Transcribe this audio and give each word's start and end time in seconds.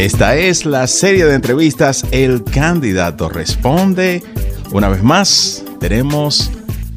Esta 0.00 0.34
es 0.34 0.64
la 0.64 0.86
serie 0.86 1.26
de 1.26 1.34
entrevistas 1.34 2.06
El 2.10 2.42
candidato 2.42 3.28
responde. 3.28 4.22
Una 4.72 4.88
vez 4.88 5.02
más, 5.02 5.62
tenemos 5.78 6.50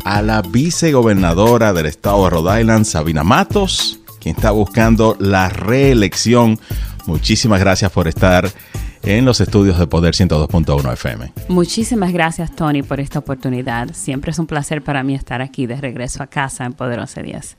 a 0.06 0.22
la 0.22 0.42
vicegobernadora 0.42 1.74
del 1.74 1.88
estado 1.88 2.24
de 2.24 2.30
Rhode 2.30 2.62
Island, 2.62 2.86
Sabina 2.86 3.26
Matos, 3.26 4.00
quien 4.22 4.38
está 4.38 4.52
buscando 4.52 5.18
la 5.20 5.50
reelección. 5.50 6.58
Muchísimas 7.06 7.60
gracias 7.60 7.92
por 7.92 8.08
estar 8.08 8.50
en 9.02 9.26
los 9.26 9.42
estudios 9.42 9.78
de 9.78 9.86
Poder 9.86 10.14
102.1 10.14 10.94
FM. 10.94 11.34
Muchísimas 11.50 12.14
gracias, 12.14 12.56
Tony, 12.56 12.84
por 12.84 13.02
esta 13.02 13.20
oportunidad. 13.20 13.94
Siempre 13.94 14.32
es 14.32 14.40
un 14.40 14.48
placer 14.48 14.82
para 14.82 15.04
mí 15.04 15.14
estar 15.14 15.42
aquí 15.42 15.66
de 15.66 15.76
regreso 15.76 16.24
a 16.24 16.28
casa 16.28 16.64
en 16.64 16.72
Poder 16.72 17.00
1110. 17.00 17.58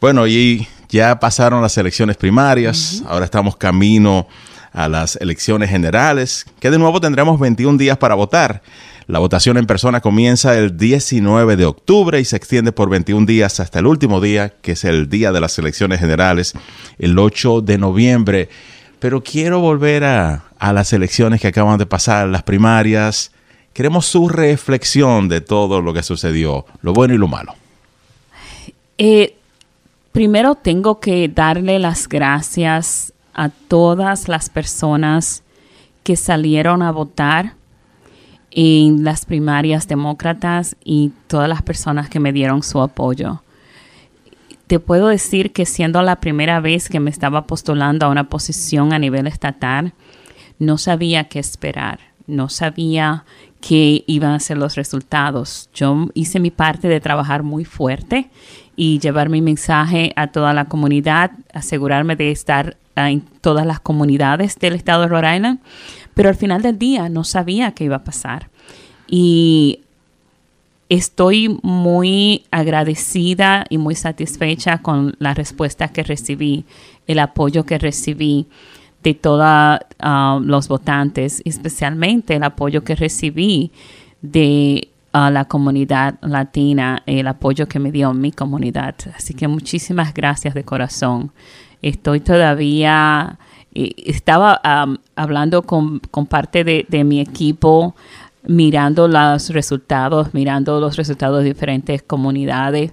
Bueno, 0.00 0.28
y 0.28 0.68
ya 0.88 1.18
pasaron 1.18 1.62
las 1.62 1.76
elecciones 1.76 2.16
primarias, 2.16 3.02
ahora 3.08 3.24
estamos 3.24 3.56
camino 3.56 4.28
a 4.72 4.88
las 4.88 5.16
elecciones 5.16 5.70
generales, 5.70 6.46
que 6.60 6.70
de 6.70 6.78
nuevo 6.78 7.00
tendremos 7.00 7.38
21 7.40 7.78
días 7.78 7.98
para 7.98 8.14
votar. 8.14 8.62
La 9.08 9.20
votación 9.20 9.56
en 9.56 9.64
persona 9.64 10.02
comienza 10.02 10.58
el 10.58 10.76
19 10.76 11.56
de 11.56 11.64
octubre 11.64 12.20
y 12.20 12.26
se 12.26 12.36
extiende 12.36 12.72
por 12.72 12.90
21 12.90 13.24
días 13.24 13.58
hasta 13.58 13.78
el 13.78 13.86
último 13.86 14.20
día, 14.20 14.50
que 14.60 14.72
es 14.72 14.84
el 14.84 15.08
día 15.08 15.32
de 15.32 15.40
las 15.40 15.58
elecciones 15.58 16.00
generales, 16.00 16.52
el 16.98 17.18
8 17.18 17.62
de 17.62 17.78
noviembre. 17.78 18.50
Pero 18.98 19.22
quiero 19.22 19.60
volver 19.60 20.04
a, 20.04 20.44
las 20.60 20.92
elecciones 20.92 21.40
que 21.40 21.48
acaban 21.48 21.78
de 21.78 21.86
pasar, 21.86 22.28
las 22.28 22.42
primarias. 22.42 23.32
Queremos 23.72 24.04
su 24.04 24.28
reflexión 24.28 25.30
de 25.30 25.40
todo 25.40 25.80
lo 25.80 25.94
que 25.94 26.02
sucedió, 26.02 26.66
lo 26.82 26.92
bueno 26.92 27.14
y 27.14 27.18
lo 27.18 27.28
malo. 27.28 27.54
Eh, 28.98 29.36
primero 30.12 30.54
tengo 30.56 31.00
que 31.00 31.28
darle 31.28 31.78
las 31.78 32.08
gracias 32.08 33.14
a 33.34 33.48
todas 33.48 34.28
las 34.28 34.50
personas 34.50 35.42
que 36.02 36.16
salieron 36.16 36.82
a 36.82 36.90
votar 36.90 37.54
en 38.50 39.04
las 39.04 39.26
primarias 39.26 39.88
demócratas 39.88 40.76
y 40.82 41.12
todas 41.26 41.48
las 41.48 41.62
personas 41.62 42.08
que 42.08 42.20
me 42.20 42.32
dieron 42.32 42.62
su 42.62 42.80
apoyo. 42.80 43.42
Te 44.66 44.80
puedo 44.80 45.08
decir 45.08 45.52
que 45.52 45.66
siendo 45.66 46.02
la 46.02 46.16
primera 46.16 46.60
vez 46.60 46.88
que 46.88 47.00
me 47.00 47.10
estaba 47.10 47.46
postulando 47.46 48.06
a 48.06 48.08
una 48.10 48.28
posición 48.28 48.92
a 48.92 48.98
nivel 48.98 49.26
estatal, 49.26 49.92
no 50.58 50.76
sabía 50.76 51.24
qué 51.24 51.38
esperar, 51.38 52.00
no 52.26 52.48
sabía 52.48 53.24
qué 53.60 54.04
iban 54.06 54.32
a 54.32 54.40
ser 54.40 54.58
los 54.58 54.74
resultados. 54.74 55.70
Yo 55.74 56.08
hice 56.14 56.40
mi 56.40 56.50
parte 56.50 56.88
de 56.88 57.00
trabajar 57.00 57.42
muy 57.42 57.64
fuerte 57.64 58.30
y 58.76 58.98
llevar 58.98 59.28
mi 59.28 59.40
mensaje 59.40 60.12
a 60.16 60.28
toda 60.28 60.52
la 60.52 60.66
comunidad, 60.66 61.32
asegurarme 61.52 62.16
de 62.16 62.30
estar 62.30 62.76
en 63.06 63.20
todas 63.40 63.66
las 63.66 63.80
comunidades 63.80 64.58
del 64.58 64.74
estado 64.74 65.02
de 65.02 65.08
Rhode 65.08 65.36
Island, 65.36 65.60
pero 66.14 66.28
al 66.28 66.34
final 66.34 66.62
del 66.62 66.78
día 66.78 67.08
no 67.08 67.24
sabía 67.24 67.72
qué 67.72 67.84
iba 67.84 67.96
a 67.96 68.04
pasar. 68.04 68.50
Y 69.06 69.80
estoy 70.88 71.58
muy 71.62 72.44
agradecida 72.50 73.64
y 73.68 73.78
muy 73.78 73.94
satisfecha 73.94 74.78
con 74.78 75.14
la 75.18 75.34
respuesta 75.34 75.88
que 75.88 76.02
recibí, 76.02 76.64
el 77.06 77.18
apoyo 77.18 77.64
que 77.64 77.78
recibí 77.78 78.46
de 79.02 79.14
todos 79.14 79.78
uh, 80.02 80.40
los 80.40 80.68
votantes, 80.68 81.42
especialmente 81.44 82.34
el 82.36 82.42
apoyo 82.42 82.82
que 82.82 82.96
recibí 82.96 83.70
de 84.22 84.88
uh, 85.14 85.30
la 85.30 85.44
comunidad 85.44 86.18
latina, 86.22 87.02
el 87.06 87.28
apoyo 87.28 87.68
que 87.68 87.78
me 87.78 87.92
dio 87.92 88.12
mi 88.12 88.32
comunidad. 88.32 88.94
Así 89.14 89.34
que 89.34 89.46
muchísimas 89.46 90.12
gracias 90.14 90.54
de 90.54 90.64
corazón. 90.64 91.32
Estoy 91.82 92.20
todavía, 92.20 93.38
eh, 93.74 93.92
estaba 94.06 94.60
hablando 95.14 95.62
con, 95.62 96.00
parte 96.28 96.64
de, 96.64 97.04
mi 97.04 97.20
equipo, 97.20 97.94
mirando 98.44 99.08
los 99.08 99.50
resultados, 99.50 100.34
mirando 100.34 100.80
los 100.80 100.96
resultados 100.96 101.42
de 101.42 101.50
diferentes 101.50 102.02
comunidades. 102.02 102.92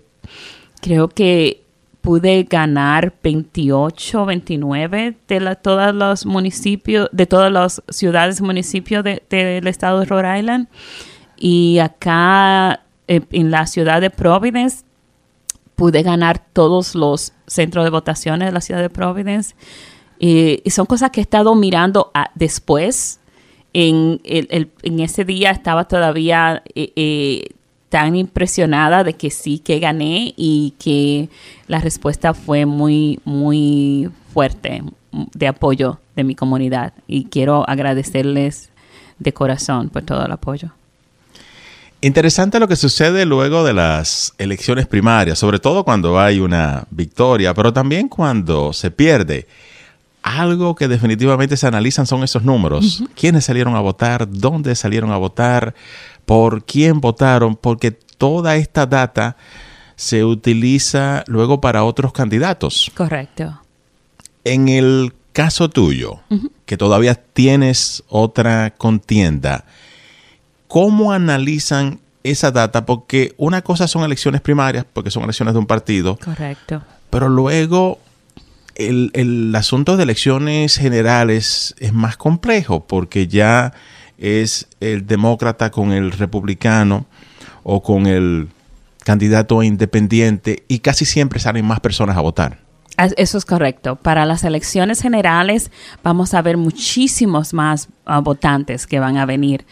Creo 0.82 1.08
que 1.08 1.62
pude 2.02 2.44
ganar 2.44 3.14
28, 3.24 4.26
29 4.28 5.18
de 5.28 5.56
todos 5.56 5.96
los 5.96 6.26
municipios, 6.28 7.10
de 7.12 7.26
todas 7.26 7.52
las 7.52 7.82
ciudades 7.90 8.42
municipios 8.42 9.04
del 9.04 9.68
estado 9.68 10.02
de 10.02 10.06
Rhode 10.06 10.40
Island. 10.40 10.68
Y 11.38 11.80
acá 11.80 12.82
eh, 13.08 13.22
en 13.32 13.50
la 13.50 13.66
ciudad 13.66 14.02
de 14.02 14.12
Providence 14.12 14.84
pude 15.76 16.04
ganar 16.04 16.40
todos 16.54 16.96
los 16.96 17.34
centros 17.48 17.84
de 17.84 17.90
votaciones 17.90 18.48
de 18.48 18.52
la 18.52 18.62
ciudad 18.62 18.82
de 18.82 18.90
Providence. 18.90 19.56
y 20.20 20.70
son 20.70 20.86
cosas 20.86 21.12
que 21.12 21.20
he 21.20 21.24
estado 21.24 21.56
mirando 21.56 22.12
después. 22.36 23.20
En, 23.74 24.22
en 24.24 25.00
ese 25.02 25.26
día 25.26 25.52
estaba 25.52 25.86
todavía 25.86 26.64
eh, 26.76 26.94
eh, 26.96 27.50
tan 27.90 28.16
impresionada 28.16 29.04
de 29.04 29.14
que 29.14 29.30
sí 29.30 29.60
que 29.60 29.80
gané 29.80 30.34
y 30.38 30.74
que 30.80 31.30
la 31.68 31.80
respuesta 31.80 32.34
fue 32.34 32.66
muy, 32.66 33.20
muy 33.26 34.10
fuerte 34.34 34.82
de 35.12 35.48
apoyo 35.48 36.00
de 36.16 36.24
mi 36.24 36.36
comunidad. 36.36 36.94
Y 37.08 37.26
quiero 37.26 37.68
agradecerles 37.70 38.72
de 39.20 39.34
corazón 39.34 39.90
por 39.90 40.04
todo 40.04 40.26
el 40.26 40.32
apoyo. 40.32 40.72
Interesante 42.06 42.60
lo 42.60 42.68
que 42.68 42.76
sucede 42.76 43.26
luego 43.26 43.64
de 43.64 43.74
las 43.74 44.36
elecciones 44.38 44.86
primarias, 44.86 45.40
sobre 45.40 45.58
todo 45.58 45.84
cuando 45.84 46.20
hay 46.20 46.40
una 46.40 46.86
victoria, 46.92 47.52
pero 47.56 47.74
también 47.74 48.10
cuando 48.10 48.74
se 48.74 48.92
pierde. 48.92 49.48
Algo 50.22 50.76
que 50.76 50.88
definitivamente 50.88 51.58
se 51.58 51.66
analizan 51.66 52.06
son 52.06 52.24
esos 52.24 52.44
números. 52.44 53.04
¿Quiénes 53.16 53.46
salieron 53.46 53.76
a 53.76 53.80
votar? 53.80 54.30
¿Dónde 54.30 54.76
salieron 54.76 55.12
a 55.12 55.18
votar? 55.18 55.74
¿Por 56.28 56.64
quién 56.64 57.02
votaron? 57.02 57.56
Porque 57.56 57.90
toda 57.90 58.56
esta 58.56 58.86
data 58.86 59.36
se 59.96 60.24
utiliza 60.24 61.24
luego 61.26 61.60
para 61.60 61.84
otros 61.86 62.14
candidatos. 62.14 62.92
Correcto. 62.96 63.62
En 64.44 64.68
el 64.68 65.12
caso 65.34 65.72
tuyo, 65.72 66.20
que 66.68 66.78
todavía 66.78 67.16
tienes 67.16 68.04
otra 68.08 68.76
contienda, 68.78 69.66
¿Cómo 70.68 71.12
analizan 71.12 72.00
esa 72.24 72.52
data? 72.52 72.86
Porque 72.86 73.34
una 73.38 73.62
cosa 73.62 73.88
son 73.88 74.04
elecciones 74.04 74.42
primarias, 74.42 74.86
porque 74.92 75.12
son 75.12 75.24
elecciones 75.24 75.54
de 75.54 75.60
un 75.60 75.68
partido. 75.68 76.18
Correcto. 76.18 76.82
Pero 77.10 77.30
luego 77.30 78.00
el, 78.76 79.54
asunto 79.56 79.98
de 79.98 80.04
elecciones 80.04 80.78
generales 80.78 81.76
es 81.80 81.94
más 81.94 82.18
complejo, 82.18 82.86
porque 82.86 83.28
ya 83.28 83.74
es 84.18 84.68
el 84.80 85.08
demócrata 85.08 85.72
con 85.72 85.92
el 85.92 86.12
republicano 86.12 87.06
o 87.64 87.82
con 87.82 88.06
el 88.06 88.50
candidato 89.04 89.62
independiente 89.64 90.64
y 90.68 90.80
casi 90.80 91.06
siempre 91.06 91.40
salen 91.40 91.66
más 91.66 91.80
personas 91.80 92.18
a 92.18 92.22
votar. 92.22 92.66
Eso 92.98 93.38
es 93.38 93.46
correcto. 93.46 93.98
Para 93.98 94.26
las 94.26 94.46
elecciones 94.46 95.02
generales 95.02 95.70
vamos 96.02 96.34
a 96.34 96.42
ver 96.42 96.56
muchísimos 96.56 97.54
más 97.54 97.90
ah, 98.06 98.20
votantes 98.20 98.88
que 98.88 99.00
van 99.00 99.18
a 99.18 99.26
venir 99.26 99.66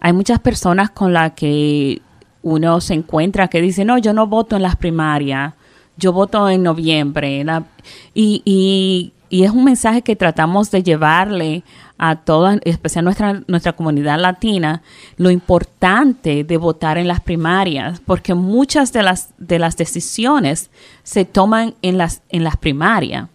hay 0.00 0.12
muchas 0.12 0.38
personas 0.40 0.90
con 0.90 1.12
las 1.12 1.32
que 1.32 2.00
uno 2.42 2.80
se 2.80 2.94
encuentra 2.94 3.48
que 3.48 3.60
dicen, 3.60 3.88
no, 3.88 3.98
yo 3.98 4.12
no 4.12 4.26
voto 4.26 4.56
en 4.56 4.62
las 4.62 4.76
primarias, 4.76 5.54
yo 5.96 6.12
voto 6.12 6.48
en 6.48 6.62
noviembre. 6.62 7.44
y, 8.14 8.42
y, 8.44 9.12
y, 9.28 9.44
es 9.44 9.50
un 9.50 9.64
mensaje 9.64 10.02
que 10.02 10.16
tratamos 10.16 10.70
de 10.70 10.82
llevarle 10.82 11.62
a 11.98 12.16
toda, 12.16 12.58
especialmente 12.64 13.22
nuestra, 13.22 13.44
nuestra 13.46 13.72
comunidad 13.74 14.18
latina, 14.18 14.82
lo 15.18 15.30
importante 15.30 16.44
de 16.44 16.56
votar 16.56 16.96
en 16.96 17.06
las 17.06 17.20
primarias, 17.20 18.00
porque 18.00 18.32
muchas 18.32 18.94
de 18.94 19.02
las, 19.02 19.28
de 19.36 19.58
las 19.58 19.76
decisiones 19.76 20.70
se 21.02 21.26
toman 21.26 21.74
en 21.82 21.98
las, 21.98 22.22
en 22.30 22.42
las 22.42 22.56
primarias. 22.56 23.28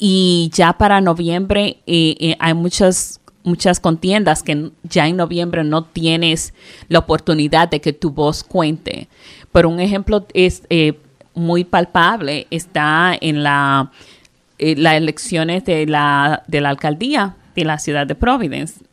Y 0.00 0.50
ya 0.52 0.72
para 0.72 1.00
noviembre 1.00 1.78
eh, 1.86 2.16
eh, 2.18 2.36
hay 2.40 2.54
muchas 2.54 3.20
muchas 3.44 3.80
contiendas 3.80 4.42
que 4.42 4.70
ya 4.82 5.06
en 5.06 5.16
noviembre 5.16 5.64
no 5.64 5.84
tienes 5.84 6.54
la 6.88 7.00
oportunidad 7.00 7.68
de 7.68 7.80
que 7.80 7.92
tu 7.92 8.10
voz 8.10 8.44
cuente. 8.44 9.08
Pero 9.50 9.68
un 9.68 9.80
ejemplo 9.80 10.26
es 10.34 10.62
eh, 10.70 10.98
muy 11.34 11.64
palpable, 11.64 12.46
está 12.50 13.16
en 13.20 13.42
la, 13.42 13.90
eh, 14.58 14.76
las 14.76 14.94
elecciones 14.94 15.64
de 15.64 15.86
la, 15.86 16.42
de 16.46 16.60
la 16.60 16.70
alcaldía 16.70 17.36
de 17.54 17.64
la 17.64 17.78
ciudad 17.78 18.06
de 18.06 18.14
Providence. 18.14 18.84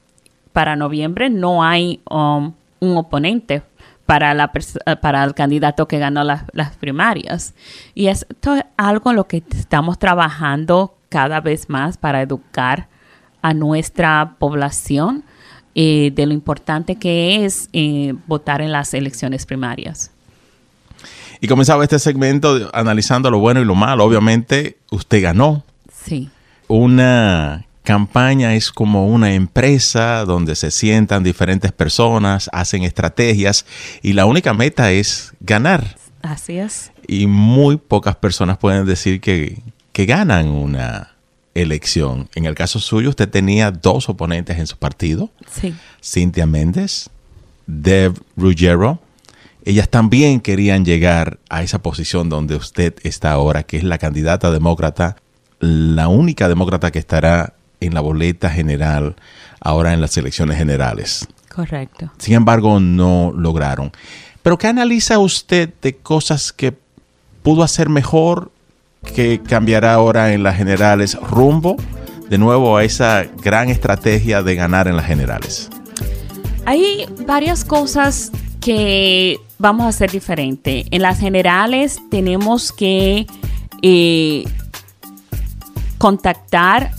Para 0.53 0.75
noviembre 0.75 1.29
no 1.29 1.63
hay 1.63 2.01
um, 2.09 2.53
un 2.79 2.97
oponente 2.97 3.61
para, 4.05 4.33
la, 4.33 4.51
para 5.01 5.23
el 5.23 5.35
candidato 5.35 5.87
que 5.87 5.99
ganó 5.99 6.23
las 6.23 6.77
primarias. 6.79 7.53
Y 7.93 8.07
esto 8.07 8.55
es 8.55 8.63
algo 8.75 9.11
en 9.11 9.17
lo 9.17 9.27
que 9.27 9.43
estamos 9.51 9.99
trabajando 9.99 10.95
cada 11.09 11.41
vez 11.41 11.69
más 11.69 11.97
para 11.97 12.21
educar 12.21 12.87
a 13.41 13.53
nuestra 13.53 14.36
población 14.39 15.24
eh, 15.75 16.12
de 16.13 16.25
lo 16.25 16.33
importante 16.33 16.95
que 16.95 17.45
es 17.45 17.69
eh, 17.74 18.13
votar 18.27 18.62
en 18.62 18.71
las 18.71 18.94
elecciones 18.94 19.45
primarias. 19.45 20.12
Y 21.41 21.47
comenzaba 21.47 21.83
este 21.83 22.00
segmento 22.00 22.69
analizando 22.74 23.31
lo 23.31 23.39
bueno 23.39 23.62
y 23.62 23.65
lo 23.65 23.75
malo. 23.75 24.03
Obviamente, 24.03 24.77
usted 24.91 25.21
ganó. 25.21 25.63
Sí. 25.94 26.30
Una 26.68 27.65
campaña 27.83 28.56
es 28.56 28.71
como 28.71 29.07
una 29.07 29.33
empresa 29.33 30.25
donde 30.25 30.56
se 30.56 30.69
sientan 30.69 31.24
diferentes 31.24 31.71
personas, 31.71 32.50
hacen 32.51 32.83
estrategias 32.83 33.65
y 34.01 34.13
la 34.13 34.25
única 34.25 34.53
meta 34.53 34.92
es 34.92 35.33
ganar. 35.39 35.95
Así 36.21 36.57
es. 36.57 36.92
Y 37.07 37.25
muy 37.27 37.77
pocas 37.77 38.15
personas 38.15 38.57
pueden 38.57 38.85
decir 38.85 39.21
que, 39.21 39.62
que 39.94 40.06
ganan 40.06 40.50
una 40.50 41.15
elección. 41.61 42.29
En 42.35 42.45
el 42.45 42.56
caso 42.56 42.79
suyo, 42.79 43.09
usted 43.09 43.29
tenía 43.29 43.71
dos 43.71 44.09
oponentes 44.09 44.57
en 44.57 44.67
su 44.67 44.77
partido. 44.77 45.29
Sí. 45.51 45.75
Cintia 46.03 46.45
Méndez, 46.45 47.09
Deb 47.67 48.19
Ruggiero. 48.35 49.00
Ellas 49.65 49.89
también 49.89 50.39
querían 50.39 50.85
llegar 50.85 51.39
a 51.50 51.63
esa 51.63 51.79
posición 51.81 52.29
donde 52.29 52.56
usted 52.56 52.95
está 53.03 53.31
ahora, 53.31 53.63
que 53.63 53.77
es 53.77 53.83
la 53.83 53.97
candidata 53.97 54.51
demócrata, 54.51 55.17
la 55.59 56.07
única 56.07 56.47
demócrata 56.47 56.91
que 56.91 57.00
estará 57.00 57.53
en 57.79 57.94
la 57.94 58.01
boleta 58.01 58.50
general 58.50 59.15
ahora 59.59 59.94
en 59.94 60.01
las 60.01 60.17
elecciones 60.17 60.57
generales. 60.57 61.27
Correcto. 61.53 62.11
Sin 62.17 62.35
embargo, 62.35 62.79
no 62.79 63.33
lograron. 63.35 63.91
Pero 64.41 64.57
¿qué 64.57 64.67
analiza 64.67 65.19
usted 65.19 65.69
de 65.81 65.97
cosas 65.97 66.53
que 66.53 66.73
pudo 67.44 67.63
hacer 67.63 67.89
mejor, 67.89 68.51
que 69.15 69.41
cambiará 69.41 69.93
ahora 69.93 70.33
en 70.33 70.43
las 70.43 70.57
generales 70.57 71.15
rumbo 71.15 71.75
de 72.29 72.37
nuevo 72.37 72.77
a 72.77 72.83
esa 72.83 73.23
gran 73.23 73.69
estrategia 73.69 74.43
de 74.43 74.55
ganar 74.55 74.87
en 74.87 74.95
las 74.95 75.05
generales? 75.05 75.69
Hay 76.65 77.05
varias 77.25 77.65
cosas 77.65 78.31
que 78.61 79.37
vamos 79.57 79.85
a 79.85 79.89
hacer 79.89 80.11
diferente. 80.11 80.85
En 80.91 81.01
las 81.01 81.19
generales 81.19 81.99
tenemos 82.09 82.71
que 82.71 83.25
eh, 83.81 84.43
contactar 85.97 86.91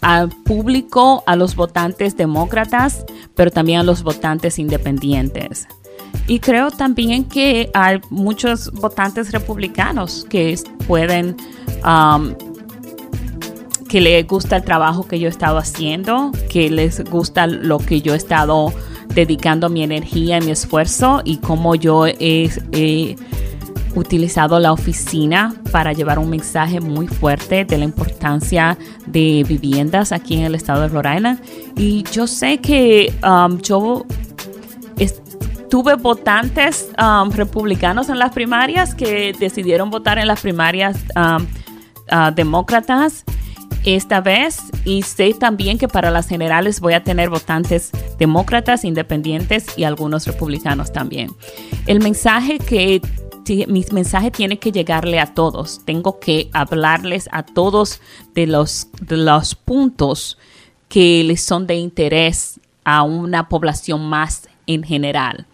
al 0.00 0.28
público, 0.28 1.22
a 1.26 1.36
los 1.36 1.56
votantes 1.56 2.16
demócratas, 2.16 3.04
pero 3.34 3.50
también 3.50 3.80
a 3.80 3.82
los 3.82 4.02
votantes 4.02 4.58
independientes. 4.58 5.66
Y 6.28 6.40
creo 6.40 6.70
también 6.70 7.24
que 7.24 7.70
hay 7.72 8.00
muchos 8.10 8.72
votantes 8.72 9.32
republicanos 9.32 10.26
que 10.28 10.58
pueden, 10.86 11.36
um, 11.84 12.34
que 13.88 14.00
les 14.00 14.26
gusta 14.26 14.56
el 14.56 14.64
trabajo 14.64 15.06
que 15.06 15.20
yo 15.20 15.28
he 15.28 15.30
estado 15.30 15.58
haciendo, 15.58 16.32
que 16.50 16.68
les 16.68 17.04
gusta 17.04 17.46
lo 17.46 17.78
que 17.78 18.00
yo 18.00 18.14
he 18.14 18.16
estado 18.16 18.72
dedicando 19.14 19.70
mi 19.70 19.82
energía 19.82 20.40
mi 20.40 20.50
esfuerzo 20.50 21.22
y 21.24 21.38
cómo 21.38 21.74
yo 21.74 22.06
he, 22.06 23.16
utilizado 23.94 24.60
la 24.60 24.74
oficina 24.74 25.54
para 25.72 25.94
llevar 25.94 26.18
un 26.18 26.28
mensaje 26.28 26.82
muy 26.82 27.06
fuerte 27.06 27.64
de 27.64 27.78
la 27.78 27.84
importancia 27.86 28.76
de 29.06 29.42
viviendas 29.48 30.12
aquí 30.12 30.34
en 30.34 30.42
el 30.42 30.54
estado 30.54 30.82
de 30.82 30.88
Rhode 30.88 31.16
Island. 31.16 31.40
Y 31.78 32.04
yo 32.12 32.26
sé 32.26 32.58
que 32.58 33.14
um, 33.24 33.58
yo 33.62 34.04
tuve 35.68 35.94
votantes 35.94 36.90
um, 36.98 37.30
republicanos 37.30 38.08
en 38.08 38.18
las 38.18 38.32
primarias 38.32 38.94
que 38.94 39.34
decidieron 39.38 39.90
votar 39.90 40.18
en 40.18 40.26
las 40.28 40.40
primarias 40.40 40.96
um, 41.14 41.46
uh, 42.12 42.34
demócratas 42.34 43.24
esta 43.84 44.20
vez 44.20 44.62
y 44.84 45.02
sé 45.02 45.34
también 45.34 45.78
que 45.78 45.88
para 45.88 46.10
las 46.10 46.28
generales 46.28 46.80
voy 46.80 46.94
a 46.94 47.04
tener 47.04 47.30
votantes 47.30 47.90
demócratas, 48.18 48.84
independientes 48.84 49.66
y 49.76 49.84
algunos 49.84 50.26
republicanos 50.26 50.92
también. 50.92 51.30
El 51.86 52.00
mensaje 52.00 52.58
que 52.58 53.00
mi 53.68 53.84
mensaje 53.92 54.32
tiene 54.32 54.58
que 54.58 54.72
llegarle 54.72 55.20
a 55.20 55.34
todos. 55.34 55.80
Tengo 55.84 56.18
que 56.18 56.50
hablarles 56.52 57.28
a 57.30 57.44
todos 57.44 58.00
de 58.34 58.48
los, 58.48 58.88
de 59.00 59.18
los 59.18 59.54
puntos 59.54 60.36
que 60.88 61.22
les 61.22 61.42
son 61.42 61.66
de 61.68 61.76
interés 61.76 62.60
a 62.84 63.02
una 63.02 63.48
población 63.48 64.08
más 64.08 64.48
en 64.66 64.82
general. 64.82 65.46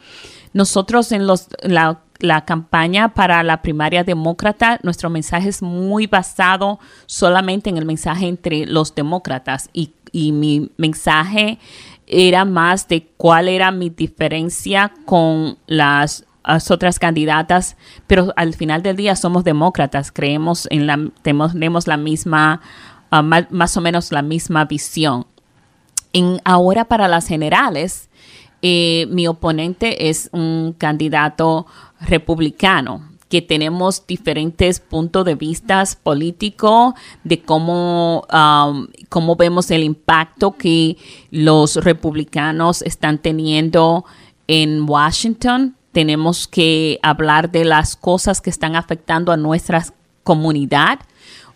Nosotros 0.53 1.12
en 1.12 1.26
los, 1.26 1.49
la, 1.62 2.00
la 2.19 2.44
campaña 2.44 3.14
para 3.14 3.43
la 3.43 3.62
primaria 3.62 4.05
demócrata, 4.05 4.79
nuestro 4.82 5.11
mensaje 5.11 5.49
es 5.49 5.62
muy 5.62 6.06
basado 6.06 6.79
solamente 7.06 7.70
en 7.70 7.79
el 7.79 7.87
mensaje 7.87 8.26
entre 8.26 8.67
los 8.67 8.94
demócratas 8.94 9.70
y, 9.73 9.93
y 10.12 10.32
mi 10.32 10.70
mensaje 10.76 11.59
era 12.06 12.44
más 12.44 12.88
de 12.88 13.09
cuál 13.17 13.49
era 13.49 13.70
mi 13.70 13.91
diferencia 13.91 14.93
con 15.06 15.56
las, 15.67 16.25
otras 16.70 16.99
candidatas, 16.99 17.76
pero 18.06 18.32
al 18.37 18.55
final 18.55 18.82
del 18.82 18.97
día 18.97 19.17
somos 19.17 19.44
demócratas, 19.44 20.12
creemos 20.12 20.67
en 20.70 20.87
la, 20.87 20.99
tenemos, 21.23 21.87
la 21.87 21.97
misma, 21.97 22.61
ah, 23.11 23.23
más, 23.23 23.76
o 23.76 23.81
menos 23.81 24.12
la 24.12 24.23
misma 24.23 24.65
visión. 24.67 25.26
En, 26.12 26.41
ahora 26.44 26.85
para 26.85 27.08
las 27.08 27.26
generales, 27.26 28.11
eh, 28.62 29.06
mi 29.11 29.26
oponente 29.26 30.09
es 30.09 30.31
un 30.32 30.75
candidato 30.79 31.67
republicano 32.00 33.12
que 33.32 33.41
tenemos 33.41 34.06
diferentes 34.06 34.79
puntos 34.79 35.25
de 35.25 35.35
vista 35.35 35.82
políticos 36.03 36.93
de 37.25 37.41
cómo, 37.41 38.26
um, 38.31 38.88
cómo 39.09 39.37
vemos 39.37 39.70
el 39.70 39.82
impacto 39.85 40.53
que 40.53 40.99
los 41.31 41.76
republicanos 41.76 42.82
están 42.82 43.17
teniendo 43.17 44.05
en 44.49 44.87
Washington. 44.87 45.75
Tenemos 45.93 46.47
que 46.47 46.99
hablar 47.03 47.50
de 47.50 47.65
las 47.65 47.97
cosas 47.97 48.43
que 48.43 48.50
están 48.50 48.76
afectando 48.76 49.32
a 49.32 49.38
nuestra 49.38 49.82
comunidad. 50.25 51.00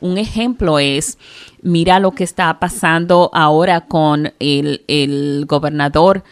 Un 0.00 0.17
ejemplo 0.17 0.79
es, 0.79 1.19
mira 1.61 2.00
lo 2.00 2.12
que 2.12 2.25
está 2.25 2.59
pasando 2.59 3.31
ahora 3.35 3.82
con 3.82 4.32
el, 4.38 4.82
el 4.88 5.44
gobernador 5.47 6.25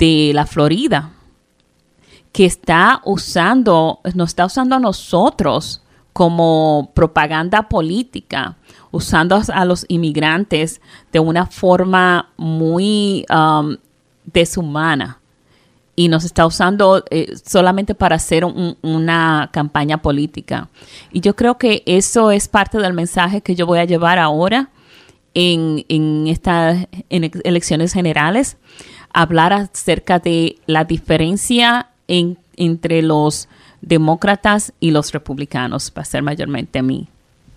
de 0.00 0.32
la 0.34 0.46
Florida, 0.46 1.10
que 2.32 2.46
está 2.46 3.02
usando, 3.04 4.00
nos 4.14 4.30
está 4.30 4.46
usando 4.46 4.76
a 4.76 4.80
nosotros 4.80 5.82
como 6.14 6.90
propaganda 6.94 7.68
política, 7.68 8.56
usando 8.90 9.40
a 9.52 9.64
los 9.64 9.84
inmigrantes 9.88 10.80
de 11.12 11.20
una 11.20 11.46
forma 11.46 12.30
muy 12.36 13.26
um, 13.30 13.76
deshumana. 14.24 15.18
Y 15.96 16.08
nos 16.08 16.24
está 16.24 16.46
usando 16.46 17.04
eh, 17.10 17.34
solamente 17.44 17.94
para 17.94 18.16
hacer 18.16 18.46
una 18.46 19.50
campaña 19.52 20.00
política. 20.00 20.70
Y 21.12 21.20
yo 21.20 21.36
creo 21.36 21.58
que 21.58 21.82
eso 21.84 22.30
es 22.30 22.48
parte 22.48 22.78
del 22.78 22.94
mensaje 22.94 23.42
que 23.42 23.54
yo 23.54 23.66
voy 23.66 23.80
a 23.80 23.84
llevar 23.84 24.18
ahora 24.18 24.70
en, 25.34 25.84
en 25.88 26.26
estas 26.26 26.86
elecciones 27.10 27.92
generales. 27.92 28.56
Hablar 29.12 29.52
acerca 29.52 30.18
de 30.18 30.58
la 30.66 30.84
diferencia 30.84 31.88
entre 32.08 33.02
los 33.02 33.48
demócratas 33.80 34.72
y 34.80 34.90
los 34.90 35.12
republicanos, 35.12 35.92
va 35.96 36.02
a 36.02 36.04
ser 36.04 36.22
mayormente 36.22 36.82
mi, 36.82 37.08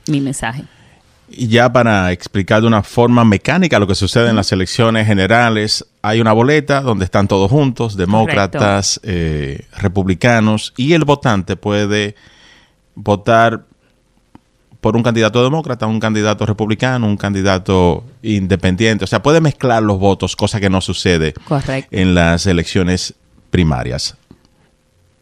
mi 0.07 0.21
mensaje. 0.21 0.63
Y 1.29 1.47
ya 1.47 1.71
para 1.71 2.11
explicar 2.11 2.61
de 2.61 2.67
una 2.67 2.83
forma 2.83 3.23
mecánica 3.25 3.79
lo 3.79 3.87
que 3.87 3.95
sucede 3.95 4.29
en 4.29 4.35
las 4.35 4.51
elecciones 4.51 5.07
generales, 5.07 5.85
hay 6.01 6.21
una 6.21 6.33
boleta 6.33 6.81
donde 6.81 7.05
están 7.05 7.27
todos 7.27 7.49
juntos, 7.49 7.97
demócratas, 7.97 8.99
eh, 9.03 9.65
republicanos, 9.77 10.73
y 10.77 10.93
el 10.93 11.05
votante 11.05 11.55
puede 11.55 12.15
votar 12.93 13.65
por 14.83 14.97
un 14.97 15.01
candidato 15.01 15.41
demócrata, 15.41 15.87
un 15.87 16.01
candidato 16.01 16.45
republicano, 16.45 17.07
un 17.07 17.15
candidato 17.15 18.03
independiente. 18.21 19.05
O 19.05 19.07
sea, 19.07 19.23
puede 19.23 19.39
mezclar 19.39 19.81
los 19.81 19.97
votos, 19.97 20.35
cosa 20.35 20.59
que 20.59 20.69
no 20.69 20.81
sucede 20.81 21.33
en 21.89 22.13
las 22.13 22.45
elecciones 22.45 23.13
primarias. 23.49 24.17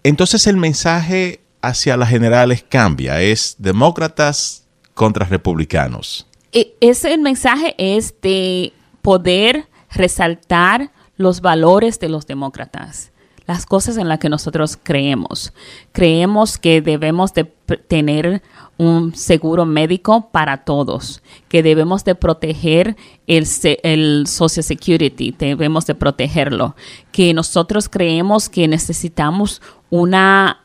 Entonces 0.04 0.48
el 0.48 0.58
mensaje 0.58 1.42
hacia 1.62 1.96
las 1.96 2.10
generales 2.10 2.66
cambia, 2.68 3.22
es 3.22 3.56
demócratas 3.60 4.66
contra 4.96 5.28
republicanos. 5.28 6.26
E, 6.52 6.74
ese 6.82 7.16
mensaje 7.20 7.76
es 7.78 8.16
de 8.20 8.74
poder 9.04 9.68
resaltar 9.92 10.90
los 11.18 11.42
valores 11.42 12.00
de 12.00 12.10
los 12.10 12.26
demócratas, 12.26 13.11
las 13.52 13.66
cosas 13.66 13.98
en 13.98 14.08
las 14.08 14.20
que 14.20 14.30
nosotros 14.30 14.80
creemos. 14.82 15.52
Creemos 15.92 16.58
que 16.58 16.82
debemos 16.82 17.34
de 17.34 17.44
tener 17.44 18.42
un 18.78 19.14
seguro 19.14 19.66
médico 19.66 20.30
para 20.32 20.64
todos, 20.64 21.22
que 21.50 21.62
debemos 21.62 22.06
de 22.06 22.16
proteger 22.16 22.96
el, 23.28 23.46
el 23.84 24.26
Social 24.28 24.64
Security, 24.64 25.36
debemos 25.38 25.86
de 25.86 25.96
protegerlo, 25.96 26.76
que 27.12 27.34
nosotros 27.34 27.90
creemos 27.90 28.48
que 28.48 28.68
necesitamos 28.70 29.62
una, 29.90 30.62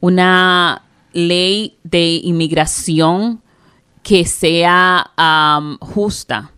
una 0.00 0.82
ley 1.12 1.78
de 1.84 2.20
inmigración 2.24 3.40
que 4.02 4.24
sea 4.24 5.12
justa. 5.80 6.51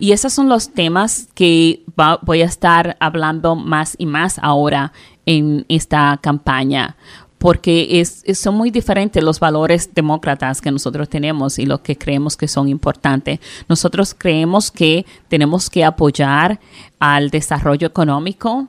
Y 0.00 0.12
esos 0.12 0.32
son 0.32 0.48
los 0.48 0.70
temas 0.70 1.28
que 1.34 1.84
voy 2.22 2.42
a 2.42 2.46
estar 2.46 2.96
hablando 3.00 3.56
más 3.56 3.94
y 3.98 4.06
más 4.06 4.38
ahora 4.42 4.92
en 5.26 5.66
esta 5.68 6.18
campaña 6.22 6.96
porque 7.38 8.00
es, 8.00 8.24
son 8.34 8.56
muy 8.56 8.70
diferentes 8.70 9.22
los 9.22 9.40
valores 9.40 9.94
demócratas 9.94 10.60
que 10.60 10.70
nosotros 10.70 11.08
tenemos 11.08 11.58
y 11.58 11.66
los 11.66 11.80
que 11.80 11.96
creemos 11.96 12.36
que 12.36 12.48
son 12.48 12.68
importantes. 12.68 13.38
Nosotros 13.68 14.14
creemos 14.16 14.70
que 14.70 15.06
tenemos 15.28 15.70
que 15.70 15.84
apoyar 15.84 16.60
al 16.98 17.30
desarrollo 17.30 17.86
económico, 17.86 18.68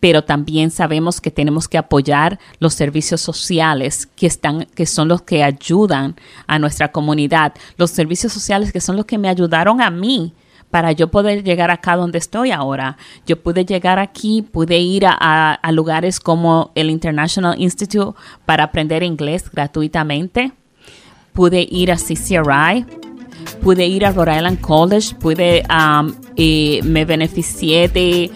pero 0.00 0.24
también 0.24 0.70
sabemos 0.70 1.20
que 1.20 1.30
tenemos 1.30 1.68
que 1.68 1.76
apoyar 1.76 2.38
los 2.58 2.72
servicios 2.72 3.20
sociales 3.20 4.08
que 4.16 4.26
están 4.26 4.64
que 4.74 4.86
son 4.86 5.08
los 5.08 5.20
que 5.22 5.44
ayudan 5.44 6.16
a 6.46 6.58
nuestra 6.58 6.90
comunidad, 6.90 7.52
los 7.76 7.90
servicios 7.90 8.32
sociales 8.32 8.72
que 8.72 8.80
son 8.80 8.96
los 8.96 9.04
que 9.04 9.18
me 9.18 9.28
ayudaron 9.28 9.82
a 9.82 9.90
mí 9.90 10.32
para 10.70 10.92
yo 10.92 11.08
poder 11.08 11.42
llegar 11.42 11.70
acá 11.70 11.96
donde 11.96 12.18
estoy 12.18 12.52
ahora. 12.52 12.96
Yo 13.26 13.40
pude 13.40 13.64
llegar 13.64 13.98
aquí, 13.98 14.42
pude 14.42 14.78
ir 14.78 15.04
a, 15.06 15.58
lugares 15.72 16.20
como 16.20 16.70
el 16.74 16.90
International 16.90 17.60
Institute 17.60 18.16
para 18.46 18.64
aprender 18.64 19.02
inglés 19.02 19.50
gratuitamente. 19.50 20.52
Pude 21.32 21.66
ir 21.70 21.92
a 21.92 21.96
CCRI, 21.96 22.86
pude 23.62 23.86
ir 23.86 24.04
a 24.04 24.12
Rhode 24.12 24.36
Island 24.36 24.60
College, 24.60 25.14
pude, 25.16 25.62
um, 25.70 26.12
me 26.36 27.04
beneficié 27.04 27.88
de, 27.88 28.30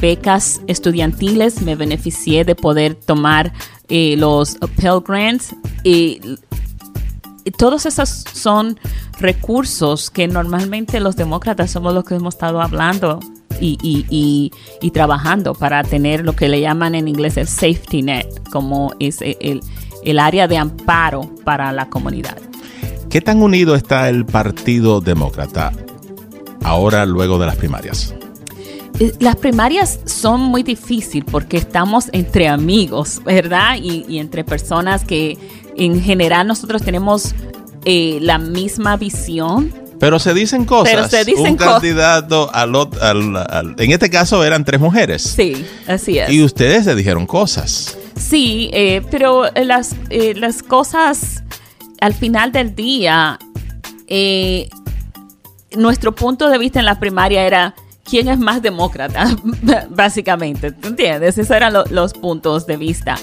becas 0.00 0.62
estudiantiles, 0.66 1.60
me 1.60 1.74
beneficié 1.74 2.42
de 2.44 2.54
poder 2.54 2.94
tomar 2.94 3.52
eh, 3.90 4.16
los 4.16 4.56
Pell 4.76 5.02
Grants. 5.06 5.54
y 5.84 6.20
todos 7.58 7.84
esos 7.84 8.08
son 8.32 8.78
recursos 9.18 10.10
que 10.10 10.28
normalmente 10.28 11.00
los 11.00 11.16
demócratas 11.16 11.70
somos 11.70 11.94
los 11.94 12.04
que 12.04 12.14
hemos 12.14 12.34
estado 12.34 12.60
hablando 12.60 13.20
y, 13.60 14.50
trabajando 14.92 15.54
para 15.54 15.84
tener 15.84 16.24
lo 16.24 16.34
que 16.34 16.48
le 16.48 16.60
llaman 16.60 16.94
en 16.94 17.06
inglés 17.08 17.36
el 17.36 17.46
safety 17.46 18.02
net, 18.02 18.26
como 18.50 18.92
es 18.98 19.18
el, 19.20 19.60
el 20.04 20.18
área 20.18 20.48
de 20.48 20.56
amparo 20.56 21.30
para 21.44 21.72
la 21.72 21.88
comunidad. 21.88 22.36
¿Qué 23.08 23.20
tan 23.20 23.42
unido 23.42 23.74
está 23.74 24.08
el 24.08 24.24
Partido 24.24 25.00
Demócrata 25.00 25.72
ahora 26.64 27.04
luego 27.06 27.38
de 27.38 27.46
las 27.46 27.56
primarias? 27.56 28.14
Eh, 28.98 29.12
las 29.20 29.36
primarias 29.36 30.00
son 30.04 30.40
muy 30.40 30.62
difíciles 30.62 31.28
porque 31.30 31.56
estamos 31.56 32.08
entre 32.12 32.48
amigos, 32.48 33.20
¿verdad? 33.24 33.76
Y, 33.80 34.18
entre 34.18 34.44
personas 34.44 35.04
que 35.04 35.38
en 35.76 36.00
general 36.00 36.46
nosotros 36.46 36.82
tenemos 36.82 37.34
eh, 37.84 38.18
la 38.20 38.38
misma 38.38 38.96
visión. 38.96 39.72
Pero 39.98 40.18
se 40.18 40.34
dicen 40.34 40.64
cosas. 40.64 40.92
Pero 40.92 41.08
se 41.08 41.24
dicen 41.24 41.52
Un 41.52 41.56
candidato 41.56 42.50
al, 42.52 42.74
al, 43.00 43.74
En 43.78 43.92
este 43.92 44.10
caso 44.10 44.44
eran 44.44 44.64
tres 44.64 44.80
mujeres. 44.80 45.22
Sí, 45.22 45.64
así 45.86 46.18
es. 46.18 46.30
Y 46.30 46.42
ustedes 46.42 46.84
se 46.84 46.94
dijeron 46.94 47.26
cosas. 47.26 47.96
Sí, 48.16 48.70
eh, 48.72 49.02
pero 49.10 49.44
las, 49.54 49.94
las 50.34 50.62
cosas 50.62 51.44
al 52.00 52.14
final 52.14 52.50
del 52.50 52.74
día, 52.74 53.38
nuestro 55.76 56.14
punto 56.14 56.48
de 56.48 56.58
vista 56.58 56.80
en 56.80 56.86
la 56.86 56.98
primaria 56.98 57.46
era 57.46 57.74
quién 58.04 58.28
es 58.28 58.38
más 58.38 58.62
demócrata, 58.62 59.36
básicamente, 59.90 60.68
¿entiendes? 60.82 61.38
Esos 61.38 61.54
eran 61.54 61.72
los 61.90 62.12
puntos 62.14 62.66
de 62.66 62.76
vista. 62.76 63.16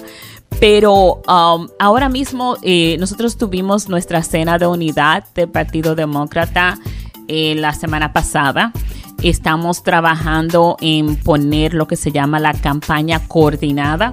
Pero 0.59 1.21
um, 1.27 1.67
ahora 1.79 2.09
mismo 2.09 2.57
eh, 2.61 2.97
nosotros 2.99 3.37
tuvimos 3.37 3.87
nuestra 3.87 4.23
cena 4.23 4.57
de 4.57 4.67
unidad 4.67 5.23
del 5.33 5.49
Partido 5.49 5.95
Demócrata 5.95 6.77
eh, 7.27 7.55
la 7.55 7.73
semana 7.73 8.11
pasada. 8.11 8.73
Estamos 9.21 9.83
trabajando 9.83 10.77
en 10.81 11.15
poner 11.15 11.73
lo 11.73 11.87
que 11.87 11.95
se 11.95 12.11
llama 12.11 12.39
la 12.39 12.53
campaña 12.53 13.27
coordinada. 13.27 14.11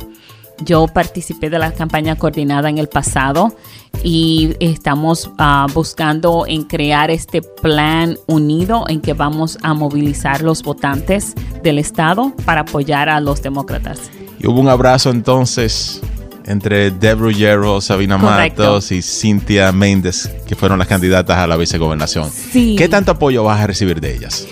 Yo 0.64 0.86
participé 0.88 1.50
de 1.50 1.58
la 1.58 1.72
campaña 1.72 2.16
coordinada 2.16 2.68
en 2.68 2.78
el 2.78 2.88
pasado 2.88 3.54
y 4.02 4.54
estamos 4.60 5.30
ah, 5.38 5.66
buscando 5.72 6.44
en 6.46 6.64
crear 6.64 7.10
este 7.10 7.42
plan 7.42 8.16
unido 8.26 8.84
en 8.88 9.00
que 9.00 9.12
vamos 9.12 9.58
a 9.62 9.74
movilizar 9.74 10.42
los 10.42 10.62
votantes 10.62 11.34
del 11.62 11.78
estado 11.78 12.32
para 12.44 12.62
apoyar 12.62 13.08
a 13.08 13.20
los 13.20 13.42
demócratas. 13.42 14.10
Y 14.38 14.46
hubo 14.46 14.60
un 14.60 14.68
abrazo 14.68 15.10
entonces 15.10 16.00
entre 16.46 16.90
Deborah 16.90 17.32
Hierro, 17.32 17.80
Sabina 17.80 18.18
Matos 18.18 18.92
y 18.92 19.02
Cintia 19.02 19.72
Méndez, 19.72 20.30
que 20.46 20.54
fueron 20.54 20.78
las 20.78 20.88
candidatas 20.88 21.38
a 21.38 21.46
la 21.46 21.56
vicegobernación. 21.56 22.30
¿Qué 22.52 22.88
tanto 22.88 23.12
apoyo 23.12 23.44
vas 23.44 23.60
a 23.60 23.66
recibir 23.66 24.00
de 24.00 24.14
ellas? 24.14 24.46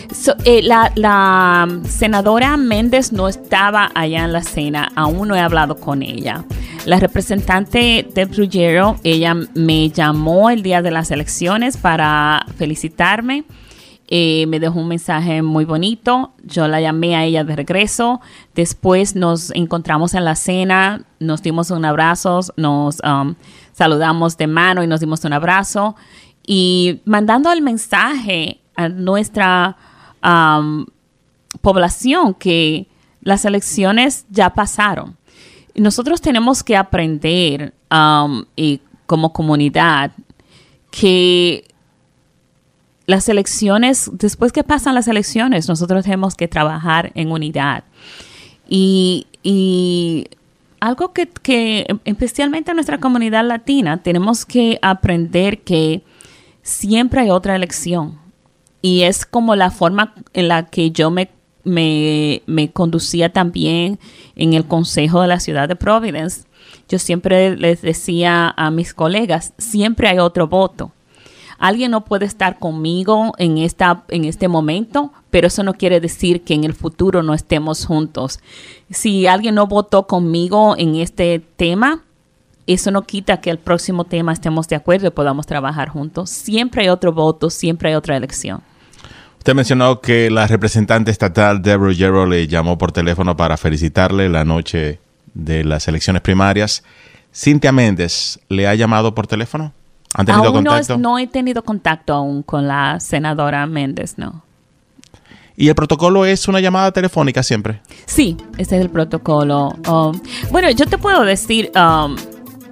Eh, 0.45 0.63
la, 0.63 1.69
senadora 1.89 2.57
Méndez 2.57 3.13
no 3.13 3.29
estaba 3.29 3.91
allá 3.95 4.25
en 4.25 4.33
la 4.33 4.43
cena, 4.43 4.91
aún 4.95 5.29
no 5.29 5.37
he 5.37 5.41
hablado 5.41 5.77
con 5.77 6.03
ella. 6.03 6.45
La 6.85 6.99
representante 6.99 8.07
Deborah 8.15 8.45
Hierro, 8.45 8.97
ella 9.05 9.35
me 9.55 9.91
llamó 9.91 10.51
el 10.51 10.63
día 10.63 10.83
de 10.83 10.91
las 10.91 11.11
elecciones 11.11 11.77
para 11.77 12.45
felicitarme 12.59 13.45
eh, 14.09 14.47
me 14.47 14.61
dejó 14.61 14.81
un 14.81 14.89
mensaje 14.89 15.43
muy 15.43 15.65
bonito. 15.65 16.33
Yo 16.43 16.69
la 16.69 16.81
llamé 16.81 17.17
a 17.17 17.25
ella 17.25 17.45
de 17.45 17.57
regreso. 17.57 18.21
Después 18.55 19.17
nos 19.17 19.51
encontramos 19.53 20.15
en 20.15 20.25
la 20.25 20.35
cena, 20.35 21.05
nos 21.21 21.43
dimos 21.43 21.71
un 21.71 21.85
abrazo, 21.85 22.41
nos 22.57 23.01
um, 23.01 23.35
saludamos 23.73 24.37
de 24.37 24.47
mano 24.47 24.83
y 24.83 24.87
nos 24.87 25.01
dimos 25.01 25.25
un 25.25 25.33
abrazo. 25.33 25.97
Y 26.47 27.01
mandando 27.07 27.51
el 27.51 27.63
mensaje 27.63 28.61
a 28.77 28.89
nuestra 28.89 29.77
um, 30.23 30.85
población 31.63 32.35
que 32.35 32.87
las 33.23 33.45
elecciones 33.47 34.27
ya 34.29 34.51
pasaron. 34.51 35.17
Nosotros 35.75 36.21
tenemos 36.21 36.63
que 36.63 36.77
aprender 36.77 37.73
um, 37.91 38.45
y 38.55 38.81
como 39.07 39.33
comunidad 39.33 40.13
que 40.91 41.65
las 43.07 43.29
elecciones, 43.29 44.11
después 44.13 44.53
que 44.53 44.65
pasan 44.65 44.95
las 44.95 45.09
elecciones, 45.09 45.69
nosotros 45.69 46.05
tenemos 46.05 46.35
que 46.35 46.49
trabajar 46.49 47.13
en 47.15 47.31
unidad. 47.31 47.85
Y, 48.69 49.27
algo 50.81 51.13
que, 51.13 51.29
que, 51.29 51.87
especialmente 52.05 52.71
en 52.71 52.77
nuestra 52.77 52.99
comunidad 52.99 53.47
latina, 53.47 54.03
tenemos 54.03 54.45
que 54.45 54.79
aprender 54.83 55.61
que 55.63 56.03
siempre 56.63 57.23
hay 57.23 57.31
otra 57.31 57.57
elección. 57.57 58.19
Y 58.83 59.03
es 59.03 59.25
como 59.25 59.57
la 59.57 59.71
forma 59.71 60.15
en 60.35 60.49
la 60.49 60.67
que 60.67 60.91
yo 60.91 61.11
me, 61.11 61.31
me, 61.63 62.43
me 62.47 62.71
conducía 62.71 63.33
también 63.33 63.99
en 64.37 64.53
el 64.53 64.67
Consejo 64.67 65.23
de 65.23 65.29
la 65.29 65.41
Ciudad 65.41 65.69
de 65.69 65.77
Providence. 65.77 66.43
Yo 66.89 66.99
siempre 66.99 67.57
les 67.57 67.81
decía 67.81 68.53
a 68.55 68.71
mis 68.71 68.93
colegas, 68.93 69.55
siempre 69.57 70.09
hay 70.09 70.19
otro 70.19 70.49
voto 70.49 70.93
Alguien 71.59 71.91
no 71.91 72.05
puede 72.05 72.27
estar 72.27 72.59
conmigo 72.59 73.33
en, 73.39 73.59
esta, 73.59 74.05
en 74.09 74.25
este 74.25 74.49
momento, 74.49 75.13
pero 75.31 75.47
eso 75.47 75.63
no 75.63 75.75
quiere 75.75 76.01
decir 76.01 76.43
que 76.43 76.55
en 76.55 76.65
el 76.65 76.75
futuro 76.75 77.23
no 77.23 77.35
estemos 77.35 77.87
juntos. 77.87 78.41
Si 78.91 79.27
alguien 79.27 79.55
no 79.55 79.67
votó 79.67 80.07
conmigo 80.07 80.75
en 80.79 80.97
este 80.97 81.43
tema, 81.57 82.03
eso 82.67 82.91
no 82.91 83.03
quita 83.03 83.41
que 83.41 83.51
el 83.51 83.59
próximo 83.59 84.05
tema 84.05 84.33
estemos 84.33 84.69
de 84.69 84.77
acuerdo 84.77 85.09
y 85.09 85.11
podamos 85.11 85.47
trabajar 85.47 85.89
juntos. 85.89 86.31
Siempre 86.31 86.83
hay 86.83 86.89
otro 86.89 87.13
voto, 87.13 87.51
siempre 87.51 87.91
hay 87.91 87.95
otra 87.95 88.17
elección. 88.17 88.63
Usted 89.39 89.55
mencionó 89.55 90.01
que 90.01 90.31
la 90.31 90.47
representante 90.47 91.11
estatal 91.11 91.61
Deborah 91.61 91.95
Gerald 91.95 92.31
le 92.31 92.47
llamó 92.47 92.79
por 92.79 92.93
teléfono 92.93 93.37
para 93.37 93.59
felicitarle 93.59 94.31
la 94.31 94.45
noche 94.45 95.01
de 95.35 95.65
las 95.65 95.87
elecciones 95.87 96.23
primarias. 96.23 96.83
Cintia 97.35 97.73
Méndez 97.73 98.41
le 98.49 98.67
ha 98.67 98.75
llamado 98.75 99.15
por 99.15 99.27
teléfono. 99.27 99.73
¿Han 100.15 100.27
tenido 100.27 100.53
contacto? 100.53 100.97
No, 100.97 101.19
he 101.19 101.27
tenido 101.27 101.63
contacto 101.63 102.15
aún 102.15 102.43
con 102.43 102.69
la 102.69 103.01
senadora 103.01 103.67
Méndez, 103.67 104.17
no. 104.17 104.43
¿Y 105.57 105.69
el 105.69 105.75
protocolo 105.75 106.25
es 106.25 106.49
una 106.49 106.61
llamada 106.61 106.93
telefónica 106.93 107.43
siempre? 107.43 107.81
Sí, 108.07 108.37
ese 108.59 108.77
es 108.77 108.83
el 108.83 108.91
protocolo. 108.91 109.77
Um, 109.89 110.21
bueno, 110.51 110.71
yo 110.71 110.87
te 110.87 110.99
puedo 110.99 111.23
decir 111.25 111.71
um, 111.77 112.17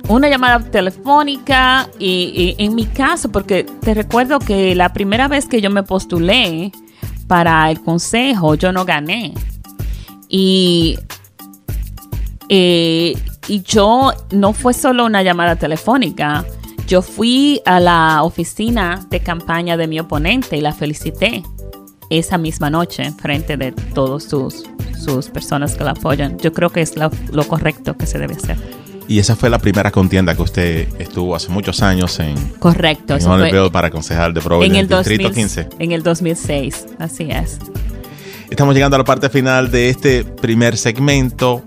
una 0.08 0.28
llamada 0.28 0.58
telefónica 0.60 1.88
y, 1.98 2.56
en 2.58 2.74
mi 2.74 2.86
caso, 2.86 3.30
porque 3.30 3.64
te 3.64 3.94
recuerdo 3.94 4.38
que 4.40 4.74
la 4.74 4.92
primera 4.92 5.28
vez 5.28 5.46
que 5.46 5.60
yo 5.60 5.70
me 5.70 5.82
postulé 5.82 6.72
para 7.28 7.70
el 7.70 7.80
consejo, 7.80 8.54
yo 8.56 8.72
no 8.72 8.84
gané. 8.84 9.32
Y, 10.28 10.98
eh, 12.48 13.14
y 13.46 13.62
yo 13.62 14.12
no 14.32 14.52
fue 14.52 14.74
solo 14.74 15.04
una 15.06 15.22
llamada 15.22 15.56
telefónica 15.56 16.44
yo 16.92 17.00
fui 17.00 17.62
a 17.64 17.80
la 17.80 18.22
oficina 18.22 19.06
de 19.08 19.20
campaña 19.20 19.78
de 19.78 19.86
mi 19.86 19.98
oponente 19.98 20.58
y 20.58 20.60
la 20.60 20.74
felicité 20.74 21.42
esa 22.10 22.36
misma 22.36 22.68
noche 22.68 23.02
en 23.02 23.16
frente 23.16 23.56
de 23.56 23.72
todas 23.72 24.24
sus, 24.24 24.64
sus 25.02 25.30
personas 25.30 25.74
que 25.74 25.84
la 25.84 25.92
apoyan. 25.92 26.36
Yo 26.36 26.52
creo 26.52 26.68
que 26.68 26.82
es 26.82 26.92
lo, 26.96 27.48
correcto 27.48 27.96
que 27.96 28.04
se 28.04 28.18
debe 28.18 28.34
hacer. 28.34 28.58
Y 29.08 29.20
esa 29.20 29.36
fue 29.36 29.48
la 29.48 29.58
primera 29.58 29.90
contienda 29.90 30.34
que 30.34 30.42
usted 30.42 30.88
estuvo 30.98 31.34
hace 31.34 31.48
muchos 31.48 31.80
años 31.80 32.20
en. 32.20 32.36
Correcto. 32.58 33.16
En 33.16 33.72
para 33.72 33.88
concejal 33.90 34.34
de 34.34 34.42
Providence, 34.42 34.78
en 34.78 34.84
el 34.84 34.86
Distrito 34.86 35.32
15. 35.32 35.68
En 35.78 35.92
el 35.92 36.02
2006, 36.02 36.88
así 36.98 37.28
es. 37.30 37.58
Estamos 38.50 38.74
llegando 38.74 38.96
a 38.96 38.98
la 38.98 39.04
parte 39.06 39.30
final 39.30 39.70
de 39.70 39.88
este 39.88 40.24
primer 40.24 40.76
segmento. 40.76 41.62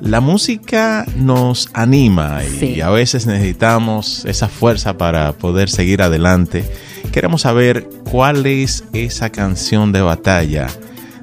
La 0.00 0.20
música 0.20 1.06
nos 1.16 1.68
anima 1.72 2.40
y 2.44 2.58
Sí. 2.58 2.80
a 2.80 2.90
veces 2.90 3.26
necesitamos 3.26 4.24
esa 4.26 4.48
fuerza 4.48 4.98
para 4.98 5.32
poder 5.32 5.68
seguir 5.70 6.02
adelante. 6.02 6.64
Queremos 7.12 7.42
saber 7.42 7.88
cuál 8.10 8.44
es 8.46 8.84
esa 8.92 9.30
canción 9.30 9.92
de 9.92 10.02
batalla 10.02 10.66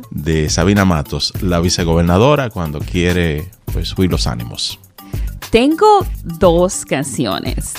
de 0.10 0.50
Sabina 0.50 0.86
Matos, 0.86 1.34
la 1.42 1.60
vicegobernadora, 1.60 2.50
cuando 2.50 2.80
quiere 2.80 3.50
pues, 3.72 3.90
subir 3.90 4.12
los 4.12 4.28
ánimos. 4.28 4.80
Tengo 5.52 6.06
dos 6.24 6.84
canciones. 6.86 7.74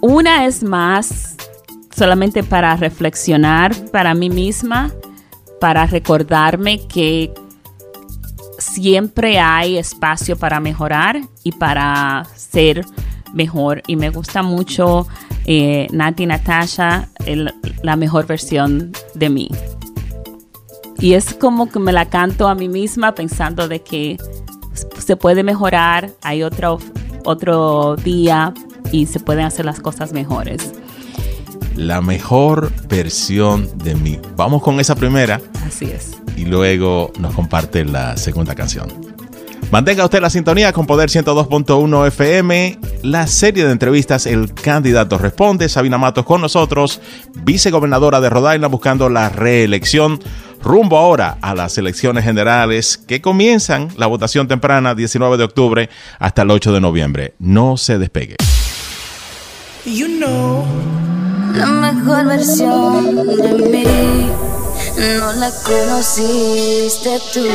Una 0.00 0.44
es 0.46 0.62
más 0.62 1.34
solamente 1.96 2.42
para 2.42 2.76
reflexionar 2.76 3.74
para 3.90 4.14
mí 4.14 4.28
misma, 4.28 4.92
para 5.60 5.86
recordarme 5.86 6.80
que 6.86 7.32
siempre 8.58 9.38
hay 9.38 9.76
espacio 9.78 10.36
para 10.36 10.60
mejorar 10.60 11.20
y 11.42 11.52
para 11.52 12.26
ser 12.36 12.84
mejor. 13.32 13.82
Y 13.86 13.96
me 13.96 14.10
gusta 14.10 14.42
mucho 14.42 15.06
eh, 15.46 15.88
Nati 15.92 16.26
Natasha, 16.26 17.08
el- 17.26 17.52
la 17.82 17.96
mejor 17.96 18.26
versión 18.26 18.92
de 19.14 19.28
mí. 19.28 19.48
Y 20.98 21.14
es 21.14 21.34
como 21.34 21.68
que 21.68 21.78
me 21.80 21.92
la 21.92 22.06
canto 22.08 22.48
a 22.48 22.54
mí 22.54 22.68
misma 22.68 23.14
pensando 23.14 23.68
de 23.68 23.82
que 23.82 24.16
se 24.98 25.16
puede 25.16 25.42
mejorar, 25.42 26.10
hay 26.22 26.42
otro, 26.42 26.78
otro 27.24 27.96
día 27.96 28.54
y 28.92 29.06
se 29.06 29.20
pueden 29.20 29.44
hacer 29.44 29.64
las 29.64 29.80
cosas 29.80 30.12
mejores. 30.12 30.72
La 31.76 32.00
mejor 32.00 32.72
versión 32.88 33.68
de 33.78 33.96
mí. 33.96 34.18
Vamos 34.36 34.62
con 34.62 34.78
esa 34.78 34.94
primera 34.94 35.40
Así 35.66 35.86
es. 35.86 36.16
Y 36.36 36.44
luego 36.44 37.12
nos 37.18 37.34
comparte 37.34 37.84
la 37.84 38.16
segunda 38.16 38.54
canción. 38.54 39.14
Mantenga 39.70 40.04
usted 40.04 40.20
la 40.20 40.30
sintonía 40.30 40.72
con 40.72 40.86
Poder 40.86 41.08
102.1 41.08 42.06
FM, 42.06 42.78
la 43.02 43.26
serie 43.26 43.64
de 43.64 43.72
entrevistas 43.72 44.26
El 44.26 44.54
Candidato 44.54 45.18
Responde, 45.18 45.68
Sabina 45.68 45.98
Matos 45.98 46.24
con 46.24 46.40
nosotros, 46.40 47.00
vicegobernadora 47.42 48.20
de 48.20 48.30
Rhode 48.30 48.54
Island 48.54 48.70
buscando 48.70 49.08
la 49.08 49.30
reelección, 49.30 50.20
rumbo 50.62 50.96
ahora 50.96 51.38
a 51.42 51.54
las 51.54 51.76
elecciones 51.76 52.24
generales 52.24 52.98
que 52.98 53.20
comienzan 53.20 53.88
la 53.96 54.06
votación 54.06 54.46
temprana 54.46 54.94
19 54.94 55.36
de 55.38 55.44
octubre 55.44 55.90
hasta 56.20 56.42
el 56.42 56.50
8 56.52 56.72
de 56.72 56.80
noviembre. 56.80 57.34
No 57.40 57.76
se 57.76 57.98
despegue. 57.98 58.36
You 59.84 60.06
know, 60.06 60.64
La 61.52 61.66
mejor 61.66 62.26
versión 62.26 63.16
de 63.16 63.68
mí 63.68 63.84
no 64.96 65.32
la 65.32 65.50
conociste 65.62 67.20
tú, 67.32 67.48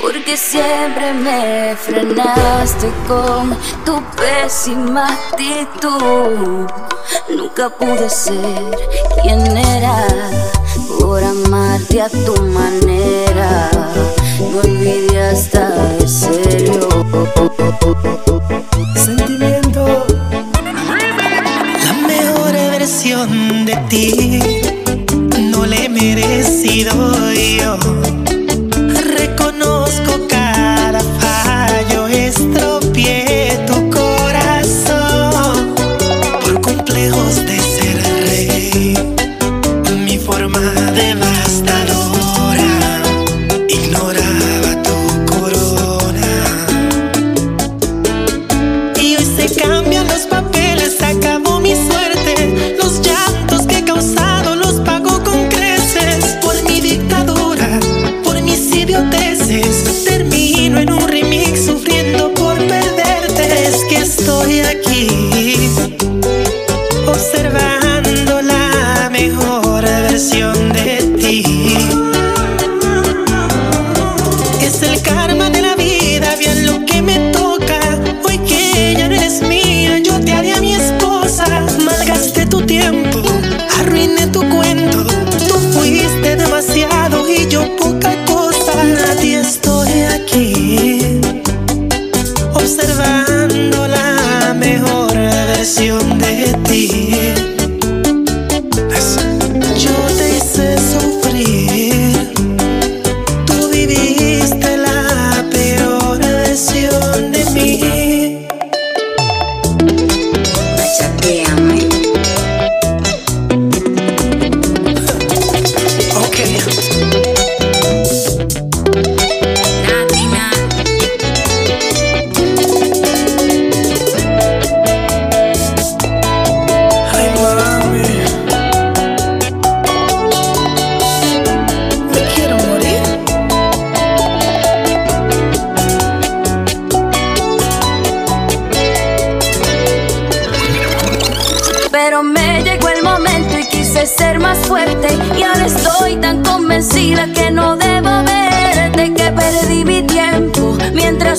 porque 0.00 0.36
siempre 0.36 1.12
me 1.14 1.76
frenaste 1.76 2.90
con 3.06 3.56
tu 3.84 4.02
pésima 4.16 5.06
actitud. 5.06 6.66
Nunca 7.28 7.68
pude 7.70 8.10
ser 8.10 8.64
quien 9.22 9.56
era 9.56 10.06
por 10.98 11.22
amarte 11.22 12.02
a 12.02 12.08
tu 12.08 12.34
manera. 12.42 13.70
No 14.40 14.58
olvidé 14.58 15.30
hasta 15.30 15.68
de 15.68 16.08
serio. 16.08 16.88
sentimiento. 18.94 20.06
La 21.84 21.92
mejor 22.06 22.52
versión 22.52 23.64
de 23.64 23.76
ti 23.88 24.87
merecido 26.18 26.92
yo. 27.32 28.27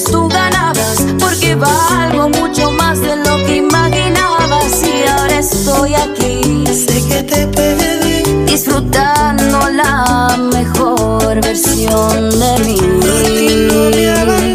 Tú 0.04 0.28
ganabas. 0.30 1.06
Porque 1.20 1.56
valgo 1.56 2.30
mucho 2.30 2.72
más 2.72 3.00
de 3.02 3.16
lo 3.18 3.38
que 3.46 3.58
imaginabas. 3.58 4.82
Y 4.84 5.08
ahora 5.08 5.40
estoy 5.40 5.96
aquí 5.96 6.64
Sé 6.68 7.04
que 7.08 7.24
te 7.24 7.48
perdí. 7.48 8.46
disfrutando 8.46 9.70
la 9.70 10.38
mejor 10.54 11.42
versión 11.42 12.30
de 12.40 12.60
mí. 12.66 14.49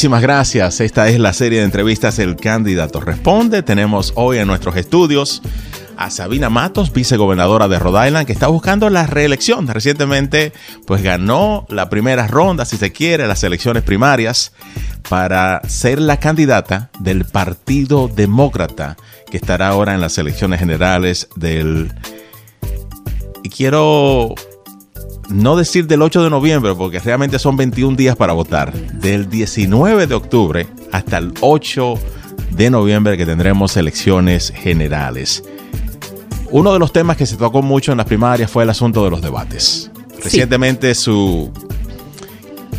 Muchísimas 0.00 0.22
gracias. 0.22 0.80
Esta 0.80 1.10
es 1.10 1.18
la 1.18 1.34
serie 1.34 1.58
de 1.58 1.66
entrevistas 1.66 2.18
El 2.18 2.36
Candidato 2.36 3.00
Responde. 3.00 3.62
Tenemos 3.62 4.14
hoy 4.16 4.38
en 4.38 4.46
nuestros 4.46 4.74
estudios 4.76 5.42
a 5.98 6.10
Sabina 6.10 6.48
Matos, 6.48 6.90
vicegobernadora 6.90 7.68
de 7.68 7.78
Rhode 7.78 8.06
Island, 8.06 8.26
que 8.26 8.32
está 8.32 8.46
buscando 8.46 8.88
la 8.88 9.06
reelección. 9.06 9.68
Recientemente, 9.68 10.54
pues 10.86 11.02
ganó 11.02 11.66
la 11.68 11.90
primera 11.90 12.26
ronda, 12.26 12.64
si 12.64 12.78
se 12.78 12.92
quiere, 12.92 13.26
las 13.26 13.44
elecciones 13.44 13.82
primarias 13.82 14.54
para 15.10 15.60
ser 15.68 16.00
la 16.00 16.18
candidata 16.18 16.88
del 16.98 17.26
Partido 17.26 18.08
Demócrata, 18.08 18.96
que 19.30 19.36
estará 19.36 19.68
ahora 19.68 19.92
en 19.92 20.00
las 20.00 20.16
elecciones 20.16 20.60
generales 20.60 21.28
del... 21.36 21.92
Y 23.42 23.50
quiero 23.50 24.34
no 25.30 25.56
decir 25.56 25.86
del 25.86 26.02
8 26.02 26.24
de 26.24 26.30
noviembre, 26.30 26.74
porque 26.74 26.98
realmente 26.98 27.38
son 27.38 27.56
21 27.56 27.96
días 27.96 28.16
para 28.16 28.32
votar, 28.32 28.72
del 28.72 29.28
19 29.28 30.06
de 30.06 30.14
octubre 30.14 30.66
hasta 30.92 31.18
el 31.18 31.32
8 31.40 31.94
de 32.52 32.70
noviembre 32.70 33.16
que 33.16 33.26
tendremos 33.26 33.76
elecciones 33.76 34.52
generales. 34.54 35.42
Uno 36.50 36.72
de 36.72 36.78
los 36.80 36.92
temas 36.92 37.16
que 37.16 37.26
se 37.26 37.36
tocó 37.36 37.62
mucho 37.62 37.92
en 37.92 37.98
las 37.98 38.06
primarias 38.06 38.50
fue 38.50 38.64
el 38.64 38.70
asunto 38.70 39.04
de 39.04 39.10
los 39.10 39.22
debates. 39.22 39.90
Recientemente 40.22 40.94
su, 40.94 41.50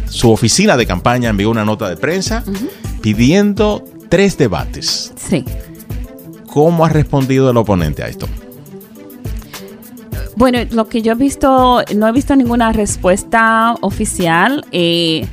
su 0.09 0.31
oficina 0.31 0.75
de 0.75 0.85
campaña 0.85 1.29
envió 1.29 1.49
una 1.49 1.63
nota 1.63 1.89
de 1.89 1.95
prensa 1.95 2.43
pidiendo 3.01 3.83
tres 4.09 4.37
debates. 4.37 5.13
Sí. 5.15 5.45
¿Cómo 6.47 6.85
ha 6.85 6.89
respondido 6.89 7.49
el 7.49 7.55
oponente 7.55 8.03
a 8.03 8.07
esto? 8.07 8.27
Bueno, 10.35 10.59
lo 10.71 10.87
que 10.87 11.01
yo 11.01 11.11
he 11.11 11.15
visto, 11.15 11.83
no 11.95 12.07
he 12.07 12.11
visto 12.11 12.35
ninguna 12.35 12.71
respuesta 12.71 13.75
oficial. 13.81 14.65
Eh, 14.71 15.27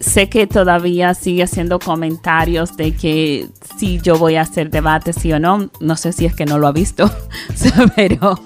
sé 0.00 0.28
que 0.28 0.46
todavía 0.46 1.14
sigue 1.14 1.42
haciendo 1.42 1.78
comentarios 1.78 2.76
de 2.76 2.94
que 2.94 3.48
si 3.78 4.00
yo 4.00 4.16
voy 4.18 4.36
a 4.36 4.42
hacer 4.42 4.70
debate, 4.70 5.12
sí 5.12 5.32
o 5.32 5.40
no. 5.40 5.70
No 5.80 5.96
sé 5.96 6.12
si 6.12 6.24
es 6.26 6.34
que 6.36 6.44
no 6.44 6.58
lo 6.58 6.66
ha 6.68 6.72
visto, 6.72 7.10
pero, 7.96 8.38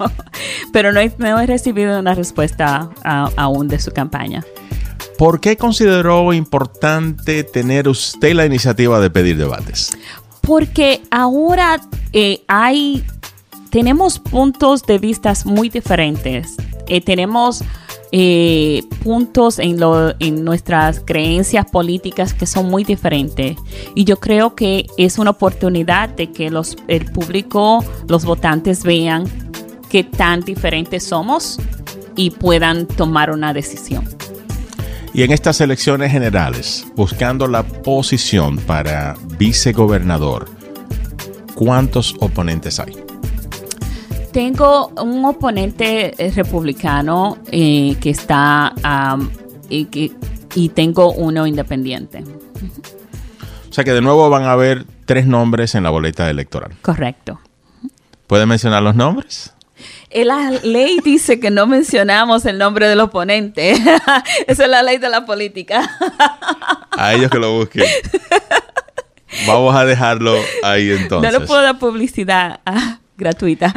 pero 0.72 0.92
no, 0.92 1.00
he, 1.00 1.12
no 1.18 1.38
he 1.40 1.46
recibido 1.46 1.98
una 1.98 2.14
respuesta 2.14 2.88
a- 3.04 3.30
aún 3.36 3.68
de 3.68 3.78
su 3.80 3.90
campaña. 3.90 4.44
¿Por 5.18 5.40
qué 5.40 5.56
consideró 5.56 6.32
importante 6.32 7.44
tener 7.44 7.86
usted 7.88 8.34
la 8.34 8.46
iniciativa 8.46 8.98
de 8.98 9.10
pedir 9.10 9.36
debates? 9.36 9.96
Porque 10.40 11.02
ahora 11.10 11.80
eh, 12.12 12.42
hay, 12.48 13.04
tenemos 13.72 14.18
puntos 14.18 14.82
de 14.82 14.98
vistas 14.98 15.46
muy 15.46 15.70
diferentes. 15.70 16.56
Eh, 16.88 17.00
tenemos 17.00 17.64
eh, 18.12 18.82
puntos 19.02 19.58
en, 19.58 19.78
en 20.18 20.44
nuestras 20.44 21.00
creencias 21.00 21.64
políticas 21.70 22.35
que 22.35 22.44
son 22.44 22.66
muy 22.68 22.85
diferentes. 22.85 23.56
Y 23.94 24.04
yo 24.04 24.20
creo 24.20 24.54
que 24.54 24.85
es 24.98 25.18
una 25.18 25.30
oportunidad 25.30 26.11
de 26.11 26.30
que 26.30 26.50
los, 26.50 26.76
el 26.87 27.06
público, 27.06 27.82
los 28.08 28.26
votantes 28.26 28.85
vean 28.85 29.24
qué 29.88 30.04
tan 30.04 30.42
diferentes 30.42 31.04
somos 31.04 31.58
y 32.14 32.28
puedan 32.28 32.87
tomar 32.87 33.30
una 33.30 33.54
decisión. 33.54 34.06
Y 35.14 35.22
en 35.22 35.32
estas 35.32 35.62
elecciones 35.62 36.12
generales, 36.12 36.85
buscando 36.94 37.48
la 37.48 37.62
posición 37.62 38.58
para 38.58 39.14
vicegobernador, 39.38 40.50
¿cuántos 41.54 42.14
oponentes 42.20 42.78
hay? 42.78 43.12
Tengo 44.32 44.88
un 45.02 45.24
oponente 45.24 46.14
eh, 46.16 46.30
republicano 46.34 47.38
eh, 47.50 47.96
que 48.00 48.10
está 48.10 48.72
y, 49.68 49.84
que- 49.86 50.12
y 50.54 50.70
tengo 50.70 51.12
uno 51.12 51.46
independiente. 51.46 52.24
O 53.70 53.72
sea 53.74 53.84
que 53.84 53.92
de 53.92 54.00
nuevo 54.00 54.28
van 54.30 54.44
a 54.44 54.52
haber 54.52 54.84
tres 55.04 55.26
nombres 55.26 55.74
en 55.74 55.82
la 55.82 55.90
boleta 55.90 56.28
electoral. 56.30 56.72
Correcto. 56.82 57.40
¿Puede 58.26 58.46
mencionar 58.46 58.82
los 58.82 58.94
nombres? 58.94 59.52
Eh, 60.10 60.24
La 60.24 60.50
ley 60.50 61.00
dice 61.04 61.38
que 61.40 61.50
no 61.50 61.66
mencionamos 61.66 62.44
el 62.46 62.56
nombre 62.58 62.86
del 62.88 63.00
oponente. 63.00 63.72
Esa 64.46 64.64
es 64.64 64.68
la 64.70 64.82
ley 64.82 64.96
de 64.98 65.08
la 65.10 65.26
política. 65.26 65.90
A 66.92 67.12
ellos 67.14 67.30
que 67.30 67.38
lo 67.38 67.52
busquen. 67.58 67.84
Vamos 69.46 69.74
a 69.74 69.84
dejarlo 69.84 70.34
ahí 70.62 70.90
entonces. 70.90 71.32
No 71.32 71.38
le 71.38 71.46
puedo 71.46 71.62
dar 71.62 71.78
publicidad 71.78 72.60
gratuita. 73.22 73.72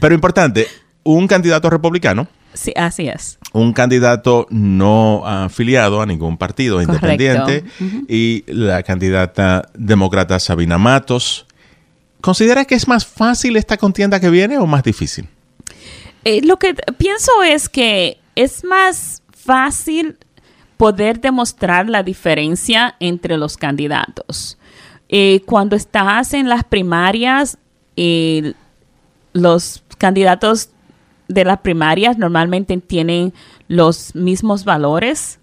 Pero 0.00 0.14
importante, 0.14 0.66
un 1.02 1.26
candidato 1.26 1.68
republicano, 1.70 2.26
Sí, 2.52 2.72
así 2.76 3.06
es. 3.08 3.38
un 3.52 3.72
candidato 3.72 4.46
no 4.50 5.22
afiliado 5.24 6.00
a 6.02 6.06
ningún 6.06 6.36
partido 6.36 6.76
Correcto. 6.76 6.94
independiente 6.96 7.64
y 8.08 8.42
la 8.48 8.82
candidata 8.82 9.68
demócrata 9.74 10.38
Sabina 10.40 10.76
Matos. 10.78 11.46
¿Considera 12.20 12.64
que 12.64 12.74
es 12.74 12.88
más 12.88 13.06
fácil 13.06 13.56
esta 13.56 13.76
contienda 13.76 14.18
que 14.20 14.30
viene 14.30 14.58
o 14.58 14.66
más 14.66 14.82
difícil? 14.82 15.28
Eh, 16.24 16.40
lo 16.42 16.58
que 16.58 16.74
pienso 16.98 17.30
es 17.44 17.68
que 17.68 18.18
es 18.34 18.64
más 18.64 19.22
fácil 19.32 20.16
poder 20.76 21.20
demostrar 21.20 21.88
la 21.88 22.02
diferencia 22.02 22.96
entre 23.00 23.36
los 23.36 23.56
candidatos. 23.56 24.58
Eh, 25.08 25.40
cuando 25.46 25.76
estás 25.76 26.34
en 26.34 26.48
las 26.48 26.64
primarias, 26.64 27.58
eh, 27.96 28.54
los 29.32 29.82
candidatos 29.98 30.70
de 31.28 31.44
las 31.44 31.58
primarias 31.60 32.18
normalmente 32.18 32.76
tienen 32.78 33.32
los 33.68 34.14
mismos 34.14 34.64
valores. 34.64 35.38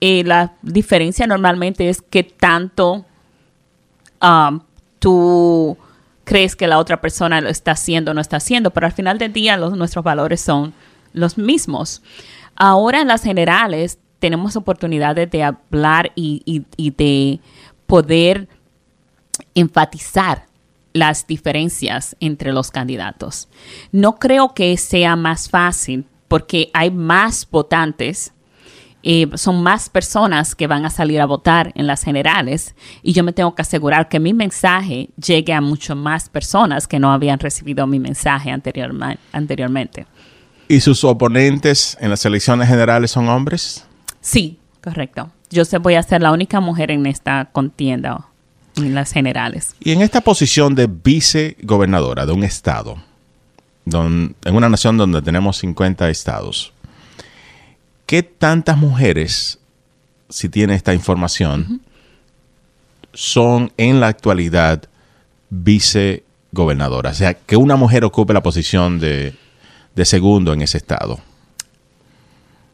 Eh, 0.00 0.22
la 0.24 0.54
diferencia 0.62 1.26
normalmente 1.26 1.88
es 1.88 2.02
que 2.02 2.22
tanto 2.24 3.04
um, 4.22 4.60
tú 4.98 5.76
crees 6.24 6.56
que 6.56 6.66
la 6.66 6.78
otra 6.78 7.00
persona 7.00 7.40
lo 7.40 7.48
está 7.48 7.72
haciendo 7.72 8.10
o 8.10 8.14
no 8.14 8.20
está 8.20 8.36
haciendo, 8.36 8.70
pero 8.70 8.86
al 8.86 8.92
final 8.92 9.18
del 9.18 9.32
día 9.32 9.56
nuestros 9.56 10.04
valores 10.04 10.40
son 10.40 10.72
los 11.12 11.38
mismos. 11.38 12.02
Ahora 12.56 13.00
en 13.00 13.08
las 13.08 13.22
generales 13.22 13.98
tenemos 14.18 14.54
oportunidades 14.56 15.30
de 15.30 15.42
hablar 15.42 16.12
y, 16.14 16.42
y- 16.44 16.64
y 16.76 16.90
de 16.90 17.40
poder 17.86 18.48
enfatizar 19.54 20.46
las 20.92 21.26
diferencias 21.26 22.16
entre 22.20 22.52
los 22.52 22.70
candidatos. 22.70 23.48
No 23.92 24.16
creo 24.16 24.54
que 24.54 24.76
sea 24.76 25.16
más 25.16 25.48
fácil 25.48 26.06
porque 26.28 26.70
hay 26.72 26.90
más 26.90 27.48
votantes 27.50 28.32
eh, 29.02 29.28
son 29.34 29.62
más 29.62 29.88
personas 29.88 30.54
que 30.54 30.66
van 30.66 30.84
a 30.84 30.90
salir 30.90 31.22
a 31.22 31.26
votar 31.26 31.72
en 31.74 31.86
las 31.86 32.02
generales 32.04 32.74
y 33.02 33.14
yo 33.14 33.24
me 33.24 33.32
tengo 33.32 33.54
que 33.54 33.62
asegurar 33.62 34.10
que 34.10 34.20
mi 34.20 34.34
mensaje 34.34 35.08
llegue 35.16 35.54
a 35.54 35.62
mucho 35.62 35.96
más 35.96 36.28
personas 36.28 36.86
que 36.86 36.98
no 36.98 37.10
habían 37.10 37.38
recibido 37.38 37.86
mi 37.86 37.98
mensaje 37.98 38.50
anteriormente. 38.50 40.06
¿Y 40.68 40.80
sus 40.80 41.02
oponentes 41.02 41.96
en 41.98 42.10
las 42.10 42.24
elecciones 42.26 42.68
generales 42.68 43.10
son 43.10 43.28
hombres? 43.30 43.86
Sí, 44.20 44.58
correcto. 44.82 45.30
Yo 45.48 45.64
sé, 45.64 45.78
voy 45.78 45.94
a 45.94 46.02
ser 46.02 46.20
la 46.20 46.30
única 46.30 46.60
mujer 46.60 46.90
en 46.90 47.06
esta 47.06 47.46
contienda 47.46 48.12
en 48.12 48.29
las 48.88 49.12
generales. 49.12 49.74
Y 49.80 49.92
en 49.92 50.02
esta 50.02 50.20
posición 50.20 50.74
de 50.74 50.86
vicegobernadora 50.88 52.26
de 52.26 52.32
un 52.32 52.42
estado, 52.44 52.96
don- 53.84 54.34
en 54.44 54.54
una 54.54 54.68
nación 54.68 54.96
donde 54.96 55.22
tenemos 55.22 55.56
50 55.58 56.08
estados, 56.10 56.72
¿qué 58.06 58.22
tantas 58.22 58.76
mujeres, 58.78 59.58
si 60.28 60.48
tiene 60.48 60.74
esta 60.74 60.94
información, 60.94 61.80
son 63.12 63.72
en 63.76 64.00
la 64.00 64.08
actualidad 64.08 64.84
vicegobernadoras? 65.50 67.16
O 67.16 67.18
sea, 67.18 67.34
que 67.34 67.56
una 67.56 67.76
mujer 67.76 68.04
ocupe 68.04 68.32
la 68.32 68.42
posición 68.42 68.98
de, 69.00 69.34
de 69.94 70.04
segundo 70.04 70.52
en 70.52 70.62
ese 70.62 70.78
estado. 70.78 71.20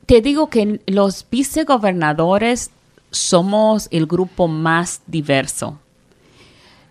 Te 0.06 0.20
digo 0.20 0.48
que 0.50 0.80
los 0.86 1.26
vicegobernadores 1.30 2.70
somos 3.10 3.88
el 3.90 4.06
grupo 4.06 4.46
más 4.48 5.00
diverso. 5.06 5.78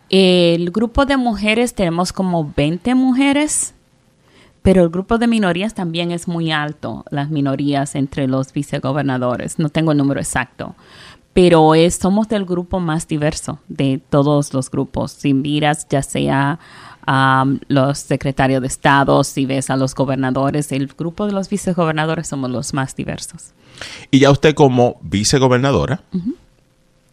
El 0.10 0.72
grupo 0.72 1.06
de 1.06 1.18
mujeres 1.18 1.74
tenemos 1.74 2.14
como 2.14 2.52
20 2.56 2.94
mujeres, 2.96 3.74
pero 4.62 4.84
el 4.84 4.90
grupo 4.90 5.18
de 5.18 5.28
minorías 5.28 5.74
también 5.74 6.12
es 6.12 6.28
muy 6.28 6.52
alto, 6.52 7.06
las 7.10 7.30
minorías 7.30 7.96
entre 7.96 8.28
los 8.28 8.54
vicegobernadores. 8.54 9.60
No 9.60 9.70
tengo 9.70 9.92
el 9.92 9.98
número 9.98 10.20
exacto, 10.20 10.76
pero 11.34 11.76
es, 11.76 11.96
somos 11.96 12.30
del 12.30 12.46
grupo 12.46 12.80
más 12.80 13.08
diverso 13.08 13.60
de 13.68 14.02
todos 14.10 14.54
los 14.54 14.72
grupos. 14.72 15.12
Si 15.12 15.34
miras, 15.34 15.88
ya 15.90 16.02
sea 16.02 16.60
um, 17.08 17.60
los 17.68 18.00
secretarios 18.00 18.62
de 18.62 18.68
Estado, 18.68 19.24
si 19.24 19.46
ves 19.46 19.70
a 19.70 19.76
los 19.76 19.94
gobernadores, 19.96 20.72
el 20.72 20.88
grupo 20.88 21.26
de 21.26 21.34
los 21.34 21.50
vicegobernadores 21.50 22.28
somos 22.28 22.50
los 22.52 22.74
más 22.74 22.96
diversos. 22.96 23.54
Y 24.12 24.20
ya 24.20 24.32
usted 24.32 24.56
como 24.56 24.98
vicegobernadora, 25.02 26.02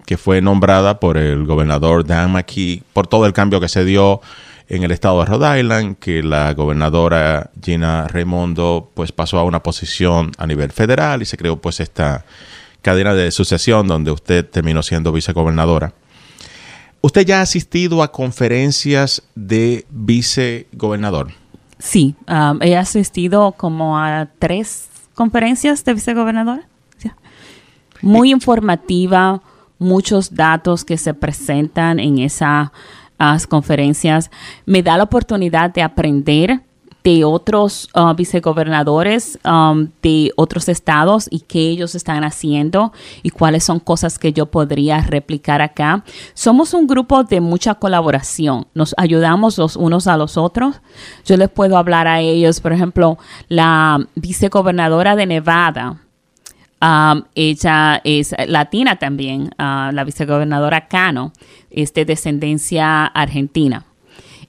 que 0.05 0.17
fue 0.17 0.41
nombrada 0.41 1.01
por 1.01 1.17
el 1.17 1.45
gobernador 1.47 2.05
Dan 2.05 2.33
McKee, 2.33 2.83
por 2.93 3.07
todo 3.07 3.27
el 3.27 3.33
cambio 3.33 3.61
que 3.61 3.69
se 3.69 3.85
dio 3.85 4.21
en 4.69 4.83
el 4.83 4.91
estado 4.91 5.21
de 5.21 5.27
Rhode 5.27 5.61
Island, 5.61 5.97
que 5.99 6.23
la 6.23 6.55
gobernadora 6.55 7.51
Gina 7.63 8.09
Raimondo 8.09 8.91
pues 8.95 9.13
pasó 9.13 9.39
a 9.39 9.45
una 9.45 9.63
posición 9.63 10.33
a 10.39 10.47
nivel 10.47 10.73
federal 10.73 11.23
y 11.23 11.27
se 11.27 11.37
creó 11.37 11.61
pues 11.61 11.81
esta 11.81 12.25
cadena 12.81 13.15
de 13.15 13.31
sucesión 13.31 13.87
donde 13.87 14.11
usted 14.11 14.49
terminó 14.49 14.83
siendo 14.83 15.13
vicegobernadora. 15.13 15.93
¿Usted 17.01 17.27
ya 17.27 17.41
ha 17.41 17.43
asistido 17.43 18.03
a 18.03 18.13
conferencias 18.13 19.23
de 19.35 19.85
vicegobernador? 19.91 21.33
Sí, 21.79 22.15
um, 22.29 22.63
he 22.63 22.77
asistido 22.77 23.53
como 23.53 23.99
a 23.99 24.29
tres 24.39 24.89
conferencias 25.15 25.85
de 25.85 25.95
vicegobernadora. 25.95 26.63
Sí. 26.99 27.11
Muy 28.01 28.31
informativa, 28.31 29.43
muchos 29.83 30.35
datos 30.35 30.85
que 30.85 30.97
se 30.97 31.15
presentan 31.15 31.99
en 32.01 32.19
esas 32.19 32.71
conferencias. 33.49 34.31
Me 34.67 34.83
da 34.83 34.97
la 34.97 35.05
oportunidad 35.05 35.73
de 35.73 35.83
aprender 35.83 36.63
de 37.05 37.25
otros 37.25 37.89
uh, 37.95 38.15
vicegobernadores 38.15 39.39
um, 39.45 39.89
de 40.03 40.33
otros 40.37 40.69
estados 40.69 41.27
y 41.31 41.41
qué 41.41 41.71
ellos 41.71 41.95
están 41.95 42.25
haciendo 42.25 42.93
y 43.23 43.31
cuáles 43.31 43.65
son 43.65 43.81
cosas 43.81 44.19
que 44.19 44.33
yo 44.33 44.47
podría 44.47 45.01
replicar 45.01 45.63
acá. 45.63 46.05
Somos 46.35 46.75
un 46.75 46.87
grupo 46.87 47.25
de 47.25 47.41
mucha 47.41 47.75
colaboración, 47.75 48.67
nos 48.75 48.95
ayudamos 48.97 49.59
los 49.59 49.77
unos 49.77 50.07
a 50.07 50.17
los 50.17 50.37
otros. 50.37 50.81
Yo 51.25 51.37
les 51.37 51.49
puedo 51.49 51.77
hablar 51.77 52.07
a 52.07 52.21
ellos, 52.21 52.61
por 52.61 52.73
ejemplo, 52.73 53.19
la 53.49 54.07
vicegobernadora 54.15 55.17
de 55.17 55.27
Nevada. 55.27 55.99
Um, 56.83 57.23
ella 57.37 58.01
es 58.03 58.35
latina 58.49 58.97
también, 58.97 59.51
uh, 59.57 59.93
la 59.93 60.03
vicegobernadora 60.05 60.89
Cano, 60.89 61.33
es 61.71 61.95
de 61.95 62.05
descendencia 62.05 63.07
argentina. 63.07 63.85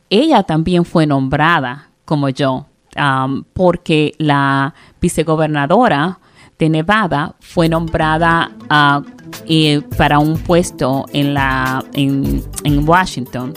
Ella 0.10 0.42
también 0.42 0.84
fue 0.84 1.06
nombrada 1.06 1.90
como 2.06 2.30
yo, 2.30 2.66
um, 2.98 3.44
porque 3.54 4.16
la 4.18 4.74
vicegobernadora 5.00 6.18
de 6.58 6.70
Nevada 6.70 7.36
fue 7.40 7.70
nombrada 7.70 8.52
para 9.98 10.20
un 10.20 10.38
puesto 10.40 11.06
en, 11.14 11.36
la, 11.36 11.84
en, 11.94 12.88
Washington, 12.88 13.54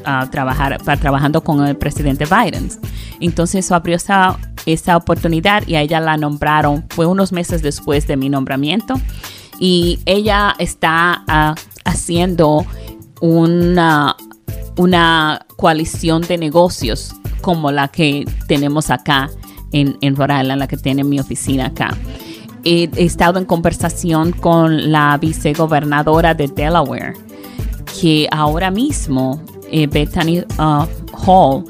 uh, 0.00 0.28
trabajar, 0.30 0.78
trabajando 1.00 1.44
con 1.44 1.64
el 1.64 1.76
presidente 1.76 2.24
Biden. 2.24 2.70
Entonces 3.20 3.64
eso 3.64 3.74
abrió 3.76 3.96
esa, 3.96 4.36
esa 4.66 4.96
oportunidad 4.96 5.66
y 5.66 5.76
a 5.76 5.80
ella 5.80 6.00
la 6.00 6.16
nombraron, 6.16 6.84
fue 6.90 7.06
unos 7.06 7.32
meses 7.32 7.62
después 7.62 8.06
de 8.06 8.16
mi 8.16 8.28
nombramiento, 8.28 8.94
y 9.58 10.00
ella 10.04 10.54
está 10.58 11.24
uh, 11.28 11.60
haciendo 11.84 12.66
una, 13.20 14.16
una 14.76 15.46
coalición 15.56 16.22
de 16.22 16.36
negocios 16.36 17.14
como 17.40 17.70
la 17.70 17.88
que 17.88 18.24
tenemos 18.48 18.90
acá 18.90 19.30
en, 19.72 19.96
en 20.00 20.16
Rhode 20.16 20.40
Island, 20.42 20.58
la 20.58 20.68
que 20.68 20.76
tiene 20.76 21.04
mi 21.04 21.20
oficina 21.20 21.66
acá. 21.66 21.96
He, 22.64 22.90
estado 22.96 23.38
en 23.38 23.44
conversación 23.44 24.32
con 24.32 24.90
la 24.90 25.16
vicegobernadora 25.18 26.34
de 26.34 26.48
Delaware, 26.48 27.14
que 28.00 28.28
ahora 28.32 28.70
mismo, 28.72 29.40
eh, 29.70 29.86
Bethany 29.86 30.40
uh, 30.58 30.86
Hall, 31.12 31.64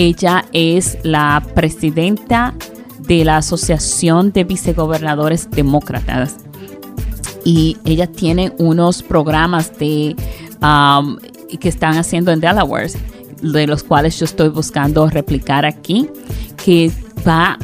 ella 0.00 0.46
es 0.54 0.96
la 1.02 1.42
presidenta 1.54 2.54
de 3.00 3.22
la 3.22 3.36
Asociación 3.36 4.32
de 4.32 4.44
Vicegobernadores 4.44 5.50
Demócratas. 5.50 6.38
Y 7.44 7.76
ella 7.84 8.06
tiene 8.06 8.54
unos 8.56 9.02
programas 9.02 9.78
de, 9.78 10.16
um, 10.62 11.18
que 11.58 11.68
están 11.68 11.98
haciendo 11.98 12.32
en 12.32 12.40
Delaware 12.40 12.90
de 13.42 13.66
los 13.66 13.82
cuales 13.82 14.18
yo 14.18 14.24
estoy 14.24 14.48
buscando 14.48 15.06
replicar 15.10 15.66
aquí, 15.66 16.08
que 16.64 16.90
va 17.26 17.58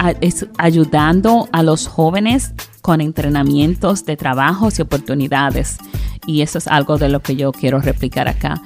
ayudando 0.59 1.49
a 1.53 1.63
los 1.63 1.87
jóvenes 1.87 2.53
con 2.83 3.01
entrenamientos 3.01 4.05
de 4.05 4.19
trabajos 4.19 4.79
y 4.79 4.83
oportunidades. 4.83 5.79
Y 6.27 6.43
eso 6.43 6.59
es 6.59 6.67
algo 6.67 6.99
de 6.99 7.09
lo 7.09 7.21
que 7.21 7.37
yo 7.37 7.53
quiero 7.53 7.81
replicar 7.81 8.29
acá. 8.29 8.61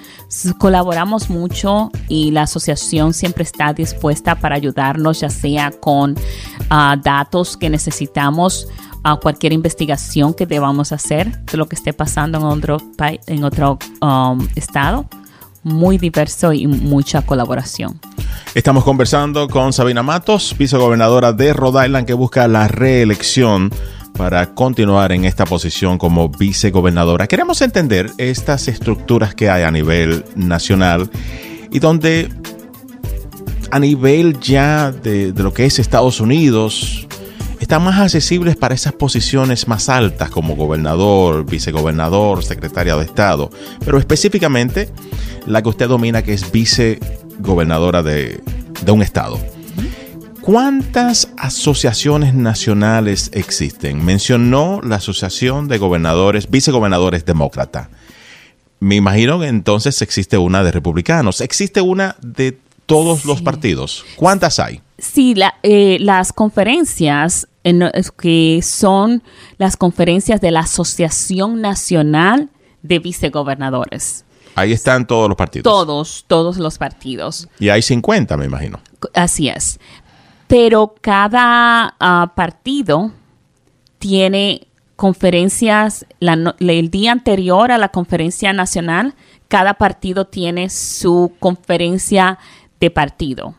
Colaboramos 0.58 1.28
mucho 1.30 1.90
y 2.08 2.30
la 2.30 2.42
asociación 2.42 3.12
siempre 3.12 3.44
está 3.44 3.72
dispuesta 3.72 4.36
para 4.36 4.56
ayudarnos, 4.56 5.20
ya 5.20 5.30
sea 5.30 5.70
con 5.70 6.14
ah, 6.70 6.96
datos 7.02 7.56
que 7.56 7.68
necesitamos 7.68 8.66
a 9.02 9.16
cualquier 9.16 9.52
investigación 9.52 10.34
que 10.34 10.46
debamos 10.46 10.92
hacer 10.92 11.44
de 11.44 11.56
lo 11.56 11.66
que 11.66 11.76
esté 11.76 11.92
pasando 11.92 12.38
en 12.38 12.44
otro, 12.44 12.78
en 13.26 13.44
otro 13.44 13.78
um, 14.00 14.46
estado 14.56 15.06
muy 15.62 15.98
diverso 15.98 16.52
y 16.52 16.66
mucha 16.66 17.22
colaboración. 17.22 18.00
Estamos 18.54 18.84
conversando 18.84 19.48
con 19.48 19.72
Sabina 19.72 20.02
Matos, 20.02 20.54
vicegobernadora 20.58 21.32
de 21.32 21.52
Rhode 21.52 21.86
Island, 21.86 22.06
que 22.06 22.14
busca 22.14 22.48
la 22.48 22.66
reelección 22.66 23.70
para 24.20 24.52
continuar 24.52 25.12
en 25.12 25.24
esta 25.24 25.46
posición 25.46 25.96
como 25.96 26.28
vicegobernadora. 26.28 27.26
Queremos 27.26 27.62
entender 27.62 28.10
estas 28.18 28.68
estructuras 28.68 29.34
que 29.34 29.48
hay 29.48 29.62
a 29.62 29.70
nivel 29.70 30.26
nacional 30.36 31.08
y 31.70 31.78
donde 31.78 32.28
a 33.70 33.78
nivel 33.78 34.38
ya 34.38 34.92
de, 34.92 35.32
lo 35.34 35.54
que 35.54 35.64
es 35.64 35.78
Estados 35.78 36.20
Unidos, 36.20 37.08
están 37.60 37.82
más 37.82 37.98
accesibles 37.98 38.56
para 38.56 38.74
esas 38.74 38.92
posiciones 38.92 39.66
más 39.66 39.88
altas 39.88 40.28
como 40.28 40.54
gobernador, 40.54 41.46
vicegobernador, 41.46 42.44
secretaria 42.44 42.96
de 42.96 43.06
Estado, 43.06 43.48
pero 43.82 43.98
específicamente 43.98 44.90
la 45.46 45.62
que 45.62 45.70
usted 45.70 45.88
domina 45.88 46.20
que 46.20 46.34
es 46.34 46.52
vicegobernadora 46.52 48.02
de, 48.02 48.38
de 48.84 48.92
un 48.92 49.00
Estado. 49.00 49.40
¿Cuántas 50.50 51.30
asociaciones 51.36 52.34
nacionales 52.34 53.30
existen? 53.34 54.04
Mencionó 54.04 54.80
la 54.82 54.96
Asociación 54.96 55.68
de 55.68 55.78
Gobernadores, 55.78 56.50
Vicegobernadores 56.50 57.24
Demócrata. 57.24 57.88
Me 58.80 58.96
imagino 58.96 59.38
que 59.38 59.46
entonces 59.46 60.02
existe 60.02 60.38
una 60.38 60.64
de 60.64 60.72
republicanos. 60.72 61.40
¿Existe 61.40 61.80
una 61.80 62.16
de 62.20 62.58
todos 62.86 63.26
los 63.26 63.42
partidos? 63.42 64.04
¿Cuántas 64.16 64.58
hay? 64.58 64.80
Sí, 64.98 65.36
eh, 65.62 65.98
las 66.00 66.32
conferencias 66.32 67.46
que 68.18 68.60
son 68.64 69.22
las 69.56 69.76
conferencias 69.76 70.40
de 70.40 70.50
la 70.50 70.60
Asociación 70.62 71.60
Nacional 71.60 72.48
de 72.82 72.98
Vicegobernadores. 72.98 74.24
Ahí 74.56 74.72
están 74.72 75.06
todos 75.06 75.28
los 75.28 75.36
partidos. 75.36 75.62
Todos, 75.62 76.24
todos 76.26 76.56
los 76.56 76.76
partidos. 76.76 77.48
Y 77.60 77.68
hay 77.68 77.82
50, 77.82 78.36
me 78.36 78.46
imagino. 78.46 78.80
Así 79.14 79.48
es. 79.48 79.78
Pero 80.50 80.96
cada 81.00 81.94
ah, 82.00 82.32
partido 82.34 83.12
tiene 84.00 84.66
conferencias, 84.96 86.04
el 86.18 86.90
día 86.90 87.12
anterior 87.12 87.70
a 87.70 87.78
la 87.78 87.90
conferencia 87.90 88.52
nacional, 88.52 89.14
cada 89.46 89.74
partido 89.74 90.24
tiene 90.24 90.68
su 90.68 91.32
conferencia 91.38 92.40
de 92.80 92.90
partido. 92.90 93.54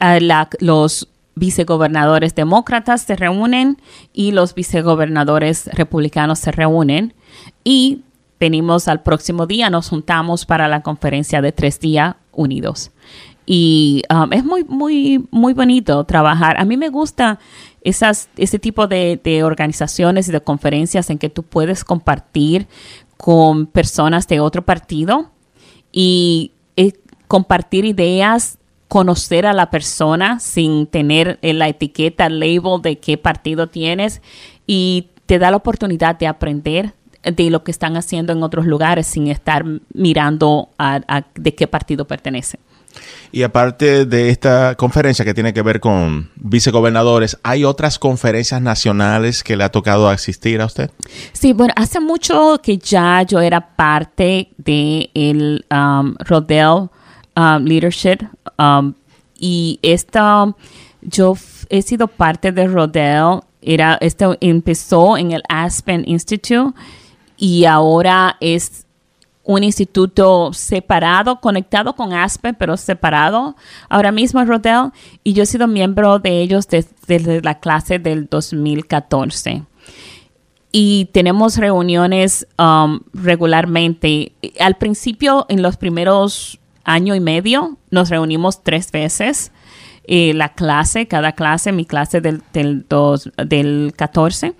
Ah, 0.00 0.18
los 0.60 1.08
vicegobernadores 1.34 2.34
demócratas 2.34 3.02
se 3.02 3.14
reúnen 3.14 3.76
y 4.14 4.32
los 4.32 4.54
vicegobernadores 4.54 5.66
republicanos 5.74 6.38
se 6.38 6.52
reúnen 6.52 7.12
y 7.64 8.00
venimos 8.40 8.88
al 8.88 9.02
próximo 9.02 9.46
día, 9.46 9.68
nos 9.68 9.90
juntamos 9.90 10.46
para 10.46 10.68
la 10.68 10.80
conferencia 10.80 11.42
de 11.42 11.52
tres 11.52 11.80
días 11.80 12.16
unidos. 12.32 12.92
Y 13.44 14.02
um, 14.10 14.32
es 14.32 14.44
muy, 14.44 14.64
muy, 14.64 15.26
muy 15.30 15.52
bonito 15.52 16.04
trabajar. 16.04 16.60
A 16.60 16.64
mí 16.64 16.76
me 16.76 16.88
gusta 16.88 17.38
esas, 17.82 18.28
ese 18.36 18.58
tipo 18.58 18.86
de, 18.86 19.42
organizaciones 19.44 20.28
y 20.28 20.32
de 20.32 20.40
conferencias 20.40 21.10
en 21.10 21.18
que 21.18 21.28
tú 21.28 21.42
puedes 21.42 21.84
compartir 21.84 22.68
con 23.16 23.66
personas 23.66 24.28
de 24.28 24.40
otro 24.40 24.62
partido 24.62 25.30
y 25.90 26.52
eh, 26.76 26.92
compartir 27.28 27.84
ideas 27.84 28.58
conocer 28.92 29.46
a 29.46 29.54
la 29.54 29.70
persona 29.70 30.38
sin 30.38 30.86
tener 30.86 31.38
la 31.40 31.66
etiqueta, 31.66 32.26
el 32.26 32.40
label 32.40 32.82
de 32.82 32.98
qué 32.98 33.16
partido 33.16 33.68
tienes 33.68 34.20
y 34.66 35.06
te 35.24 35.38
da 35.38 35.50
la 35.50 35.56
oportunidad 35.56 36.18
de 36.18 36.26
aprender 36.26 36.92
de 37.22 37.48
lo 37.48 37.64
que 37.64 37.70
están 37.70 37.96
haciendo 37.96 38.34
en 38.34 38.42
otros 38.42 38.66
lugares 38.66 39.06
sin 39.06 39.28
estar 39.28 39.64
mirando 39.94 40.68
a, 40.78 41.24
de 41.34 41.54
qué 41.54 41.66
partido 41.66 42.06
pertenece. 42.06 42.58
Y 43.32 43.42
aparte 43.44 44.04
de 44.04 44.28
esta 44.28 44.74
conferencia 44.74 45.24
que 45.24 45.32
tiene 45.32 45.54
que 45.54 45.62
ver 45.62 45.80
con 45.80 46.30
vicegobernadores, 46.36 47.38
¿hay 47.42 47.64
otras 47.64 47.98
conferencias 47.98 48.60
nacionales 48.60 49.42
que 49.42 49.56
le 49.56 49.64
ha 49.64 49.70
tocado 49.70 50.08
asistir 50.08 50.60
a 50.60 50.66
usted? 50.66 50.90
Sí, 51.32 51.52
bueno, 51.52 51.72
hace 51.76 51.98
mucho 51.98 52.60
que 52.62 52.76
ya 52.76 53.22
yo 53.22 53.40
era 53.40 53.74
parte 53.74 54.50
de 54.58 55.10
el 55.14 55.64
um, 55.70 56.14
um, 57.36 57.64
Leadership 57.64 58.18
um, 58.58 58.92
y 59.38 59.78
esta, 59.82 60.54
yo 61.00 61.34
he 61.70 61.82
sido 61.82 62.06
parte 62.06 62.52
de 62.52 62.66
Rodel, 62.66 63.40
era, 63.62 63.96
esto 64.00 64.36
empezó 64.40 65.16
en 65.16 65.32
el 65.32 65.42
Aspen 65.48 66.04
Institute 66.06 66.78
y 67.36 67.64
ahora 67.64 68.36
es 68.40 68.81
un 69.44 69.64
instituto 69.64 70.52
separado, 70.52 71.40
conectado 71.40 71.94
con 71.94 72.12
Aspen, 72.12 72.54
pero 72.54 72.76
separado 72.76 73.56
ahora 73.88 74.12
mismo 74.12 74.44
Rodel. 74.44 74.90
Y 75.24 75.32
yo 75.32 75.42
he 75.42 75.46
sido 75.46 75.66
miembro 75.66 76.18
de 76.18 76.40
ellos 76.40 76.68
desde, 76.68 77.40
la 77.42 77.58
clase 77.58 77.98
del 77.98 78.28
2014. 78.28 79.64
y 80.74 81.10
tenemos 81.12 81.58
reuniones 81.58 82.46
um, 82.58 83.00
regularmente. 83.12 84.32
Al 84.58 84.76
principio, 84.76 85.44
en 85.48 85.60
los 85.60 85.76
primeros 85.76 86.60
año 86.84 87.14
y 87.14 87.20
medio, 87.20 87.78
nos 87.90 88.08
reunimos 88.08 88.62
tres 88.62 88.90
veces. 88.90 89.52
Eh, 90.04 90.34
la 90.34 90.54
clase, 90.54 91.06
cada 91.06 91.32
clase, 91.32 91.72
mi 91.72 91.84
clase 91.84 92.20
del, 92.20 92.42
del 92.52 93.92
14. 93.96 94.54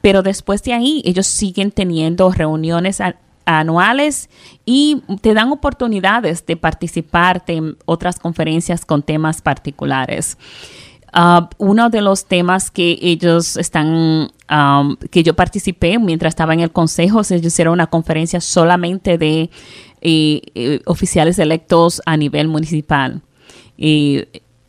Pero 0.00 0.22
después 0.22 0.62
de 0.62 0.72
ahí, 0.72 1.02
ellos 1.04 1.26
siguen 1.26 1.70
teniendo 1.70 2.32
reuniones 2.32 3.00
anuales 3.44 4.28
y 4.64 5.02
te 5.20 5.34
dan 5.34 5.50
oportunidades 5.52 6.44
de 6.46 6.56
participar 6.56 7.42
en 7.46 7.76
otras 7.86 8.18
conferencias 8.18 8.84
con 8.84 9.02
temas 9.02 9.42
particulares. 9.42 10.38
Uh, 11.12 11.46
uno 11.58 11.90
de 11.90 12.02
los 12.02 12.26
temas 12.26 12.70
que 12.70 12.96
ellos 13.02 13.56
están, 13.56 14.30
que 15.10 15.24
yo 15.24 15.34
participé 15.34 15.98
mientras 15.98 16.32
estaba 16.32 16.54
en 16.54 16.60
el 16.60 16.70
consejo, 16.70 17.20
ellos 17.20 17.46
hicieron 17.46 17.74
una 17.74 17.88
conferencia 17.88 18.40
solamente 18.40 19.18
de 19.18 19.50
eh, 20.02 20.40
eh, 20.54 20.80
oficiales 20.86 21.38
electos 21.38 22.00
a 22.06 22.16
nivel 22.16 22.48
municipal. 22.48 23.20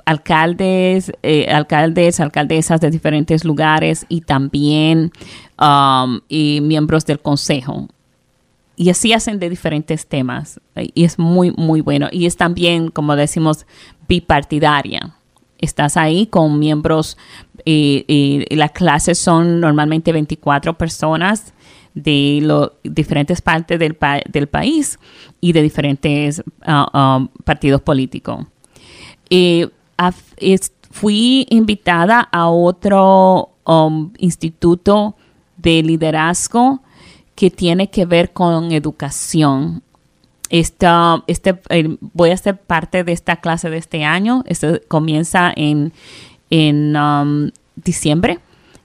Alcaldes, 0.03 1.11
eh, 1.23 1.47
alcaldes, 1.49 2.19
alcaldesas 2.19 2.81
de 2.81 2.89
diferentes 2.89 3.45
lugares 3.45 4.05
y 4.09 4.21
también 4.21 5.11
miembros 6.29 7.05
del 7.05 7.19
consejo. 7.19 7.87
Y 8.81 8.89
así 8.89 9.13
hacen 9.13 9.37
de 9.37 9.47
diferentes 9.47 10.07
temas. 10.07 10.59
Y 10.75 11.03
es 11.03 11.19
muy, 11.19 11.51
muy 11.51 11.81
bueno. 11.81 12.07
Y 12.11 12.25
es 12.25 12.35
también, 12.35 12.89
como 12.89 13.15
decimos, 13.15 13.67
bipartidaria 14.07 15.13
estás 15.59 15.97
ahí 15.97 16.25
con 16.25 16.57
miembros 16.57 17.15
y, 17.63 18.43
las 18.49 18.71
clases 18.71 19.19
son 19.19 19.59
normalmente 19.59 20.11
24 20.11 20.79
personas 20.79 21.53
de 21.93 22.71
diferentes 22.81 23.39
partes 23.39 23.77
del, 23.77 23.93
país 24.47 24.97
y 25.41 25.53
de 25.53 25.61
diferentes 25.61 26.43
uh, 26.65 26.97
um, 26.97 27.27
partidos 27.43 27.81
políticos. 27.81 28.47
fui 30.89 31.45
invitada 31.51 32.21
a 32.31 32.49
otro 32.49 33.51
um, 33.67 34.11
instituto 34.17 35.15
de 35.57 35.83
liderazgo 35.83 36.81
que 37.41 37.49
tiene 37.49 37.89
que 37.89 38.05
ver 38.05 38.33
con 38.33 38.71
educación 38.71 39.81
esta, 40.51 41.23
este, 41.25 41.59
voy 42.13 42.29
a 42.29 42.37
ser 42.37 42.61
parte 42.61 43.03
de 43.03 43.13
esta 43.13 43.37
clase 43.37 43.71
de 43.71 43.77
este 43.77 44.05
año. 44.05 44.43
Esto 44.45 44.79
comienza 44.87 45.51
en, 45.55 45.91
en 46.51 46.95
um, 46.95 47.49
diciembre 47.75 48.37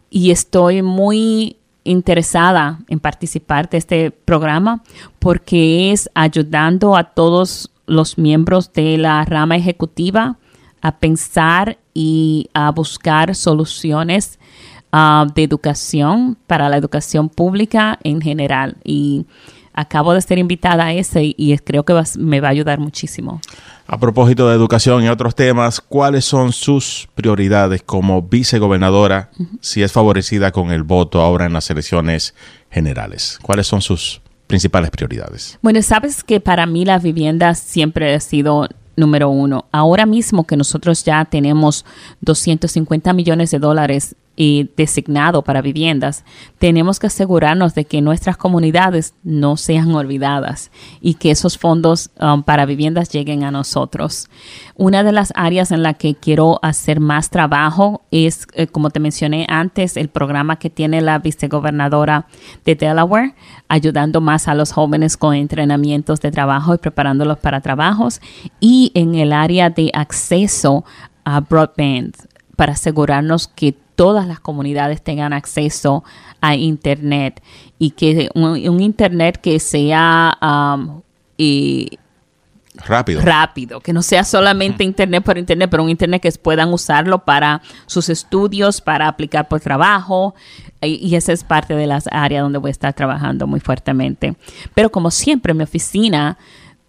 y 0.09 0.31
estoy 0.31 0.81
muy 0.81 1.59
interesada 1.85 2.79
en 2.89 2.99
participar 2.99 3.69
de 3.69 3.77
este 3.77 4.11
programa 4.11 4.83
porque 5.19 5.93
es 5.93 6.09
ayudando 6.15 6.97
a 6.97 7.05
todos 7.05 7.71
los 7.85 8.17
miembros 8.17 8.73
de 8.73 8.97
la 8.97 9.23
rama 9.27 9.57
ejecutiva 9.57 10.39
a 10.81 10.97
pensar 10.97 11.77
y 11.93 12.49
a 12.55 12.71
buscar 12.71 13.35
soluciones 13.35 14.39
uh, 14.93 15.27
de 15.35 15.43
educación 15.43 16.37
para 16.47 16.69
la 16.69 16.77
educación 16.77 17.29
pública 17.29 17.99
en 18.03 18.21
general. 18.21 18.77
Y 18.85 19.27
acabo 19.77 20.15
de 20.15 20.23
ser 20.23 20.39
invitada 20.39 20.87
a 20.87 20.93
ese 20.93 21.35
y, 21.37 21.57
creo 21.59 21.85
que 21.85 21.95
me 22.19 22.41
va 22.41 22.49
a 22.49 22.51
ayudar 22.51 22.81
muchísimo. 22.81 23.41
A 23.87 24.01
propósito 24.01 24.49
de 24.49 24.57
educación 24.57 25.05
y 25.05 25.09
otros 25.09 25.35
temas, 25.35 25.81
¿cuáles 25.81 26.25
son 26.25 26.53
sus 26.53 27.09
prioridades 27.15 27.83
como 27.83 28.23
vicegobernadora 28.23 29.31
si 29.61 29.83
es 29.83 29.93
favorecida 29.93 30.51
con 30.51 30.73
el 30.73 30.83
voto 30.83 31.21
ahora 31.21 31.47
en 31.47 31.53
las 31.53 31.71
elecciones 31.71 32.35
generales? 32.71 33.39
¿Cuáles 33.43 33.67
son 33.67 33.83
sus 33.83 34.23
principales 34.47 34.91
prioridades? 34.91 35.59
Bueno, 35.63 35.83
sabes 35.83 36.25
que 36.25 36.41
para 36.41 36.67
mí 36.67 36.85
la 36.85 36.99
vivienda 36.99 37.55
siempre 37.55 38.15
ha 38.15 38.21
sido 38.21 38.69
número 38.97 39.29
uno. 39.29 39.67
Ahora 39.73 40.07
mismo 40.07 40.47
que 40.47 40.57
nosotros 40.57 41.05
ya 41.05 41.25
tenemos 41.27 41.85
250 42.23 43.13
millones 43.13 43.51
de 43.51 43.59
dólares 43.59 44.17
designado 44.37 45.43
para 45.43 45.63
viviendas, 45.63 46.25
tenemos 46.59 46.99
que 46.99 47.07
asegurarnos 47.07 47.75
de 47.75 47.87
que 47.87 48.03
nuestras 48.03 48.37
comunidades 48.37 49.15
no 49.25 49.57
sean 49.57 49.95
olvidadas 49.95 50.71
y 51.01 51.15
que 51.15 51.31
esos 51.31 51.57
fondos 51.57 52.11
um, 52.21 52.43
para 52.43 52.67
viviendas 52.67 53.11
lleguen 53.11 53.45
a 53.45 53.51
nosotros. 53.51 54.29
Una 54.75 55.03
de 55.03 55.13
las 55.13 55.33
áreas 55.37 55.71
en 55.71 55.83
la 55.83 55.95
que 55.95 56.15
quiero 56.15 56.59
hacer 56.63 57.01
más 57.01 57.31
trabajo 57.31 58.03
es, 58.11 58.47
eh, 58.53 58.67
como 58.67 58.91
te 58.91 59.01
mencioné 59.01 59.47
antes, 59.49 59.97
el 59.97 60.09
programa 60.09 60.59
que 60.59 60.69
tiene 60.69 61.01
la 61.01 61.19
vicegobernadora 61.19 62.27
de 62.65 62.75
Delaware, 62.75 63.35
ayudando 63.69 64.21
más 64.21 64.49
a 64.49 64.55
los 64.55 64.73
jóvenes 64.73 65.17
con 65.17 65.35
entrenamientos 65.35 66.21
de 66.21 66.31
trabajo 66.31 66.75
y 66.75 66.79
preparándolos 66.79 67.39
para 67.39 67.63
trabajos, 67.63 68.21
y 68.61 68.93
en 68.95 69.15
el 69.15 69.33
área 69.33 69.71
de 69.71 69.91
acceso 69.95 70.85
a 71.25 71.41
broadband 71.41 72.15
para 72.57 72.73
asegurarnos 72.73 73.49
que 73.49 73.77
todas 73.97 74.29
las 74.29 74.39
comunidades 74.39 75.03
tengan 75.03 75.33
acceso 75.33 76.05
a 76.41 76.55
Internet 76.55 77.43
y 77.79 77.91
que 77.91 78.29
un, 78.35 78.81
Internet 78.81 79.41
que 79.43 79.59
sea 79.59 80.39
um, 80.41 81.03
rápido. 82.77 83.21
rápido, 83.23 83.81
que 83.81 83.93
no 83.93 84.03
sea 84.03 84.23
solamente 84.23 84.85
Internet 84.85 85.25
por 85.25 85.39
Internet, 85.39 85.69
pero 85.71 85.83
un 85.83 85.91
Internet 85.91 86.23
que 86.23 86.31
puedan 86.33 86.73
usarlo 86.73 87.25
para 87.25 87.63
sus 87.87 88.09
estudios, 88.09 88.81
para 88.81 89.09
aplicar 89.09 89.49
por 89.49 89.61
trabajo. 89.61 90.35
Y, 90.83 91.07
y 91.07 91.17
esa 91.17 91.33
es 91.33 91.43
parte 91.43 91.75
de 91.75 91.87
las 91.87 92.07
áreas 92.13 92.43
donde 92.43 92.59
voy 92.59 92.69
a 92.69 92.73
estar 92.73 92.93
trabajando 92.93 93.47
muy 93.47 93.61
fuertemente. 93.61 94.37
Pero 94.75 94.91
como 94.91 95.11
siempre, 95.11 95.55
mi 95.55 95.65
oficina 95.65 96.37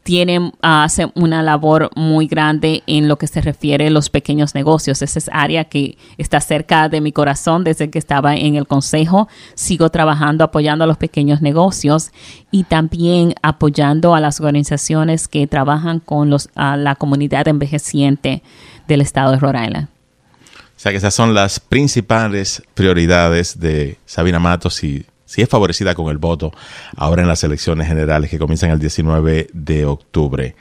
tienen, 0.08 0.54
hace 0.62 1.12
una 1.16 1.44
labor 1.44 1.90
muy 1.94 2.28
grande 2.28 2.82
en 2.88 3.10
lo 3.10 3.18
que 3.18 3.28
se 3.28 3.42
refiere 3.42 3.88
a 3.88 3.90
los 3.90 4.10
pequeños 4.10 4.56
negocios. 4.56 5.02
Esa 5.02 5.20
es 5.20 5.30
área 5.34 5.66
que 5.66 5.98
está 6.18 6.40
cerca 6.40 6.88
de 6.88 7.02
mi 7.02 7.12
corazón 7.12 7.66
desde 7.66 7.90
que 7.90 8.00
estaba 8.00 8.34
en 8.38 8.56
el 8.56 8.68
consejo. 8.68 9.28
Sigo 9.54 9.90
trabajando 9.90 10.46
apoyando 10.46 10.86
a 10.86 10.88
los 10.88 10.96
pequeños 10.96 11.42
negocios 11.42 12.12
y 12.52 12.64
también 12.64 13.36
apoyando 13.42 14.16
a 14.16 14.22
las 14.22 14.40
organizaciones 14.40 15.28
que 15.28 15.46
trabajan 15.46 16.00
con 16.00 16.30
los, 16.30 16.48
a 16.56 16.78
la 16.78 16.96
comunidad 16.96 17.50
envejeciente 17.50 18.44
del 18.88 19.02
estado 19.02 19.34
de 19.34 19.40
Rhode 19.40 19.62
Island. 19.62 19.88
O 19.90 20.80
sea 20.80 20.94
que 20.94 21.00
esas 21.00 21.16
son 21.16 21.34
las 21.34 21.60
principales 21.60 22.64
prioridades 22.76 23.60
de 23.60 23.98
Sabina 24.06 24.40
Matos 24.40 24.86
y 24.86 25.06
si 25.28 25.42
es 25.42 25.50
favorecida 25.50 25.94
con 25.94 26.08
el 26.08 26.18
voto 26.18 26.52
ahora 26.96 27.22
en 27.22 27.28
las 27.28 27.44
elecciones 27.44 27.88
generales 27.88 28.32
que 28.32 28.40
comienzan 28.40 28.72
el 28.72 28.80
19 28.80 29.50
de 29.54 29.86
octubre. 29.86 30.56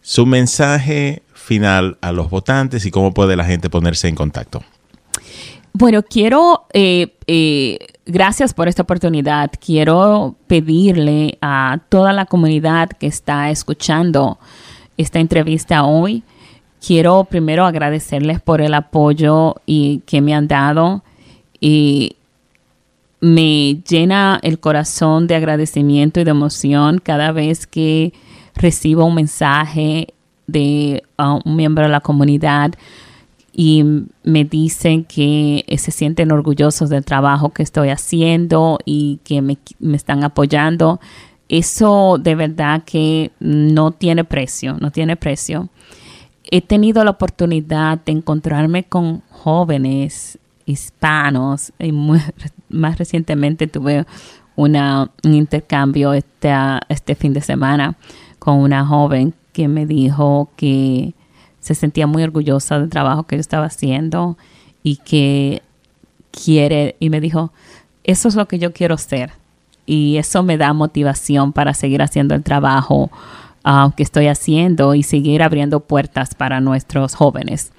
Su 0.00 0.24
mensaje 0.24 1.22
final 1.34 1.98
a 2.00 2.12
los 2.12 2.30
votantes 2.30 2.86
y 2.86 2.90
cómo 2.90 3.12
puede 3.12 3.36
la 3.36 3.44
gente 3.44 3.68
ponerse 3.68 4.08
en 4.08 4.14
contacto. 4.14 4.62
Bueno, 5.72 6.02
quiero, 6.02 6.66
eh, 6.72 7.14
eh, 7.26 7.78
gracias 8.06 8.54
por 8.54 8.68
esta 8.68 8.82
oportunidad, 8.82 9.50
quiero 9.64 10.36
pedirle 10.46 11.38
a 11.42 11.80
toda 11.88 12.12
la 12.12 12.26
comunidad 12.26 12.90
que 12.90 13.06
está 13.06 13.50
escuchando 13.50 14.38
esta 14.96 15.18
entrevista 15.18 15.84
hoy, 15.84 16.22
quiero 16.84 17.24
primero 17.24 17.66
agradecerles 17.66 18.40
por 18.40 18.60
el 18.60 18.74
apoyo 18.74 19.56
y 19.66 20.02
que 20.06 20.20
me 20.20 20.34
han 20.34 20.48
dado 20.48 21.04
y 21.60 22.16
me 23.20 23.82
llena 23.86 24.38
el 24.42 24.58
corazón 24.58 25.26
de 25.26 25.34
agradecimiento 25.34 26.20
y 26.20 26.24
de 26.24 26.30
emoción 26.30 27.00
cada 27.02 27.32
vez 27.32 27.66
que 27.66 28.12
recibo 28.54 29.04
un 29.04 29.14
mensaje 29.14 30.08
de 30.46 31.02
un 31.18 31.56
miembro 31.56 31.84
de 31.84 31.90
la 31.90 32.00
comunidad 32.00 32.74
y 33.52 33.84
me 34.22 34.44
dicen 34.44 35.04
que 35.04 35.64
se 35.76 35.90
sienten 35.90 36.32
orgullosos 36.32 36.88
del 36.88 37.04
trabajo 37.04 37.50
que 37.50 37.62
estoy 37.62 37.90
haciendo 37.90 38.78
y 38.84 39.20
que 39.24 39.42
me, 39.42 39.58
me 39.78 39.96
están 39.96 40.24
apoyando. 40.24 41.00
Eso 41.48 42.16
de 42.18 42.36
verdad 42.36 42.84
que 42.84 43.32
no 43.40 43.90
tiene 43.90 44.24
precio, 44.24 44.76
no 44.80 44.90
tiene 44.90 45.16
precio. 45.16 45.68
He 46.44 46.62
tenido 46.62 47.04
la 47.04 47.10
oportunidad 47.10 47.98
de 48.04 48.12
encontrarme 48.12 48.84
con 48.84 49.22
jóvenes 49.30 50.38
hispanos. 50.64 51.72
Y 51.78 51.92
más 52.70 52.98
recientemente 52.98 53.66
tuve 53.66 54.06
un 54.56 54.76
intercambio 55.22 56.12
este, 56.12 56.52
este 56.88 57.14
fin 57.14 57.32
de 57.32 57.40
semana 57.40 57.96
con 58.38 58.58
una 58.58 58.84
joven 58.84 59.34
que 59.52 59.68
me 59.68 59.86
dijo 59.86 60.50
que 60.56 61.14
se 61.60 61.74
sentía 61.74 62.06
muy 62.06 62.22
orgullosa 62.22 62.78
del 62.78 62.90
trabajo 62.90 63.24
que 63.24 63.36
yo 63.36 63.40
estaba 63.40 63.66
haciendo 63.66 64.36
y 64.82 64.96
que 64.96 65.62
quiere, 66.30 66.96
y 67.00 67.10
me 67.10 67.20
dijo, 67.20 67.52
eso 68.04 68.28
es 68.28 68.34
lo 68.34 68.48
que 68.48 68.58
yo 68.58 68.72
quiero 68.72 68.96
ser. 68.98 69.32
Y 69.86 70.16
eso 70.16 70.42
me 70.42 70.56
da 70.56 70.72
motivación 70.72 71.52
para 71.52 71.74
seguir 71.74 72.02
haciendo 72.02 72.34
el 72.34 72.42
trabajo 72.42 73.10
uh, 73.64 73.90
que 73.96 74.02
estoy 74.02 74.28
haciendo 74.28 74.94
y 74.94 75.02
seguir 75.02 75.42
abriendo 75.42 75.80
puertas 75.80 76.34
para 76.34 76.60
nuestros 76.60 77.14
jóvenes. 77.14 77.72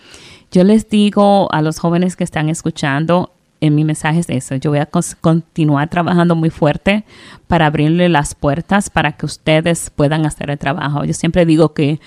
Yo 0.51 0.63
les 0.63 0.89
digo 0.89 1.51
a 1.53 1.61
los 1.61 1.79
jóvenes 1.79 2.15
que 2.15 2.25
están 2.25 2.49
escuchando, 2.49 3.31
en 3.62 3.76
mi 3.76 3.86
mensaje 3.86 4.20
es 4.20 4.30
eso. 4.30 4.55
Yo 4.55 4.72
voy 4.72 4.80
a 4.80 4.88
continuar 4.88 5.88
trabajando 5.89 6.36
muy 6.36 6.49
fuerte 6.49 7.05
para 7.47 7.68
abrirle 7.68 8.09
las 8.09 8.34
puertas 8.34 8.89
para 8.89 9.14
que 9.14 9.28
ustedes 9.28 9.91
puedan 9.91 10.26
hacer 10.26 10.49
el 10.49 10.57
trabajo. 10.57 11.05
Yo 11.05 11.14
siempre 11.14 11.45
digo 11.45 11.74
que 11.74 11.99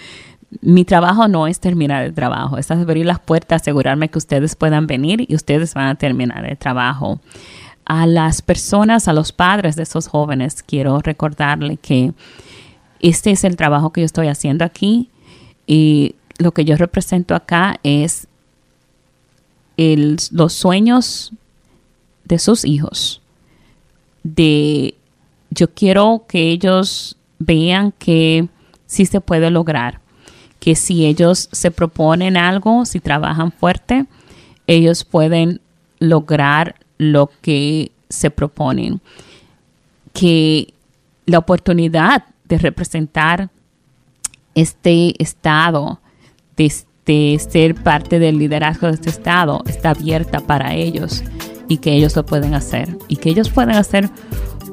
mi 0.60 0.84
trabajo 0.84 1.28
no 1.28 1.46
es 1.46 1.60
terminar 1.60 2.04
el 2.04 2.12
trabajo, 2.12 2.58
es 2.58 2.70
abrir 2.70 3.06
las 3.06 3.20
puertas, 3.20 3.62
asegurarme 3.62 4.08
que 4.08 4.18
ustedes 4.18 4.56
puedan 4.56 4.86
venir 4.86 5.24
y 5.28 5.34
ustedes 5.34 5.74
van 5.74 5.86
a 5.86 5.94
terminar 5.94 6.44
el 6.44 6.58
trabajo. 6.58 7.20
A 7.84 8.06
las 8.06 8.42
personas, 8.42 9.06
a 9.08 9.12
los 9.12 9.30
padres 9.30 9.76
de 9.76 9.84
esos 9.84 10.08
jóvenes, 10.08 10.62
quiero 10.62 11.00
recordarle 11.00 11.76
que 11.76 12.14
este 13.00 13.30
es 13.30 13.44
el 13.44 13.56
trabajo 13.56 13.92
que 13.92 14.00
yo 14.00 14.06
estoy 14.06 14.26
haciendo 14.26 14.64
aquí 14.64 15.10
y 15.66 16.16
lo 16.38 16.52
que 16.52 16.64
yo 16.64 16.76
represento 16.76 17.34
acá 17.34 17.78
es 17.82 18.26
los 19.76 20.52
sueños 20.52 21.32
de 22.24 22.38
sus 22.38 22.64
hijos. 22.64 23.20
De 24.22 24.94
yo 25.50 25.70
quiero 25.72 26.24
que 26.26 26.50
ellos 26.50 27.16
vean 27.38 27.92
que 27.92 28.48
sí 28.86 29.06
se 29.06 29.20
puede 29.20 29.50
lograr, 29.50 30.00
que 30.58 30.74
si 30.74 31.06
ellos 31.06 31.48
se 31.52 31.70
proponen 31.70 32.36
algo, 32.36 32.84
si 32.84 33.00
trabajan 33.00 33.52
fuerte, 33.52 34.06
ellos 34.66 35.04
pueden 35.04 35.60
lograr 35.98 36.76
lo 36.98 37.30
que 37.40 37.92
se 38.08 38.30
proponen. 38.30 39.00
Que 40.12 40.74
la 41.26 41.38
oportunidad 41.38 42.24
de 42.44 42.58
representar 42.58 43.50
este 44.54 45.20
estado, 45.22 46.00
de, 46.56 47.38
ser 47.38 47.74
parte 47.74 48.18
del 48.18 48.38
liderazgo 48.38 48.86
de 48.86 48.94
este 48.94 49.10
estado, 49.10 49.62
está 49.66 49.90
abierta 49.90 50.40
para 50.40 50.74
ellos 50.74 51.22
y 51.74 51.78
que 51.78 51.92
ellos 51.92 52.14
lo 52.14 52.24
pueden 52.24 52.54
hacer 52.54 52.96
y 53.08 53.16
que 53.16 53.30
ellos 53.30 53.50
pueden 53.50 53.74
hacer 53.74 54.08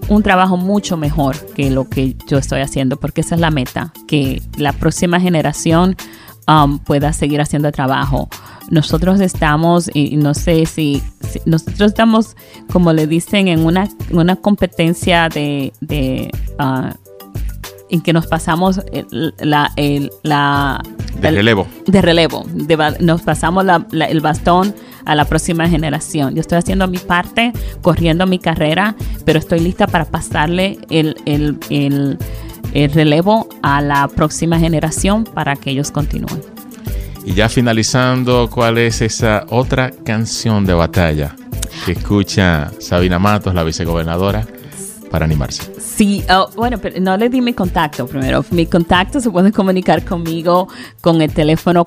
un 0.08 0.22
trabajo 0.22 0.56
mucho 0.56 0.98
mejor 0.98 1.36
que 1.56 1.72
lo 1.72 1.90
que 1.90 2.16
yo 2.28 2.38
estoy 2.38 2.62
haciendo, 2.62 2.98
porque 2.98 3.22
esa 3.22 3.34
es 3.34 3.42
la 3.42 3.50
meta, 3.50 3.92
que 4.08 4.40
la 4.56 4.72
próxima 4.72 5.20
generación 5.20 5.96
um, 6.48 6.78
pueda 6.78 7.12
seguir 7.12 7.42
haciendo 7.42 7.70
el 7.70 7.74
trabajo. 7.74 8.30
Nosotros 8.70 9.20
estamos, 9.20 9.90
y 9.94 10.16
no 10.16 10.36
sé 10.36 10.68
si, 10.68 11.02
nosotros 11.46 11.90
estamos, 11.90 12.36
como 12.72 12.94
le 12.94 13.08
dicen, 13.08 13.48
en 13.48 13.66
una, 13.66 13.90
una 14.12 14.36
competencia 14.36 15.28
de, 15.28 15.74
de 15.82 16.30
uh, 16.60 16.94
en 17.90 18.02
que 18.02 18.14
nos 18.14 18.28
pasamos 18.28 18.80
la, 19.40 19.72
la 20.24 20.82
de 21.20 21.32
relevo. 21.32 21.68
De 21.88 22.02
relevo. 22.02 22.46
nos 23.00 23.22
pasamos 23.24 23.66
el 23.92 24.22
bastón 24.22 24.76
a 25.06 25.16
la 25.16 25.26
próxima 25.26 25.68
generación. 25.68 26.36
Yo 26.36 26.42
estoy 26.42 26.58
haciendo 26.58 26.88
mi 26.88 26.98
parte, 26.98 27.54
corriendo 27.82 28.26
mi 28.28 28.40
carrera, 28.40 28.96
pero 29.26 29.40
estoy 29.40 29.60
lista 29.60 29.88
para 29.88 30.06
pasarle 30.06 30.80
el, 30.90 31.16
el 31.26 32.92
relevo 32.94 33.50
a 33.62 33.82
la 33.82 34.08
próxima 34.08 34.60
generación 34.60 35.24
para 35.24 35.56
que 35.56 35.72
ellos 35.72 35.92
continúen. 35.92 36.42
Y 37.24 37.34
ya 37.34 37.50
finalizando, 37.50 38.50
¿cuál 38.50 38.78
es 38.80 39.02
esa 39.02 39.46
otra 39.50 39.92
canción 39.92 40.66
de 40.66 40.74
batalla 40.74 41.36
que 41.86 41.92
escucha 41.92 42.72
Sabina 42.80 43.20
Matos, 43.20 43.54
la 43.54 43.64
vicegobernadora, 43.64 44.48
para 45.12 45.26
animarse? 45.26 45.72
Sí, 45.80 46.24
oh, 46.32 46.50
bueno, 46.56 46.80
pero 46.80 47.00
no 47.00 47.16
le 47.18 47.30
di 47.30 47.42
mi 47.42 47.54
contacto 47.54 48.08
primero. 48.08 48.44
Mi 48.50 48.66
contacto 48.66 49.20
se 49.20 49.30
puede 49.30 49.52
comunicar 49.52 50.04
conmigo 50.04 50.68
con 51.02 51.22
el 51.22 51.32
teléfono 51.32 51.86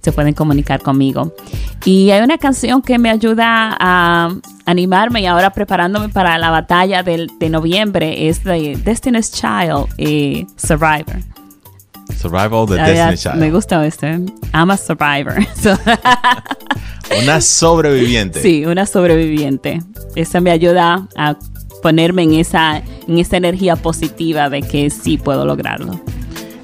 Se 0.00 0.12
pueden 0.12 0.34
comunicar 0.34 0.80
conmigo. 0.82 1.34
Y 1.84 2.10
hay 2.10 2.22
una 2.22 2.38
canción 2.38 2.82
que 2.82 2.98
me 2.98 3.10
ayuda 3.10 3.76
a 3.80 4.30
animarme 4.64 5.22
y 5.22 5.26
ahora 5.26 5.50
preparándome 5.50 6.08
para 6.08 6.38
la 6.38 6.50
batalla 6.50 7.02
de 7.02 7.26
noviembre 7.50 8.28
es 8.28 8.44
de 8.44 8.78
Destiny's 8.84 9.32
Child, 9.32 9.88
y 9.98 10.46
Survivor. 10.56 11.16
Survival 12.16 12.66
the 12.66 12.74
Destiny 12.76 13.16
Child. 13.16 13.36
Me 13.36 13.50
gusta 13.50 13.86
este. 13.86 14.20
I'm 14.54 14.70
a 14.70 14.76
survivor. 14.76 15.36
una 17.22 17.40
sobreviviente. 17.40 18.40
Sí, 18.42 18.64
una 18.64 18.86
sobreviviente. 18.86 19.80
Esa 20.16 20.40
me 20.40 20.50
ayuda 20.50 21.06
a 21.16 21.36
ponerme 21.82 22.24
en 22.24 22.34
esa, 22.34 22.78
en 22.78 23.18
esa 23.18 23.36
energía 23.36 23.76
positiva 23.76 24.50
de 24.50 24.62
que 24.62 24.90
sí 24.90 25.18
puedo 25.18 25.44
lograrlo. 25.44 26.00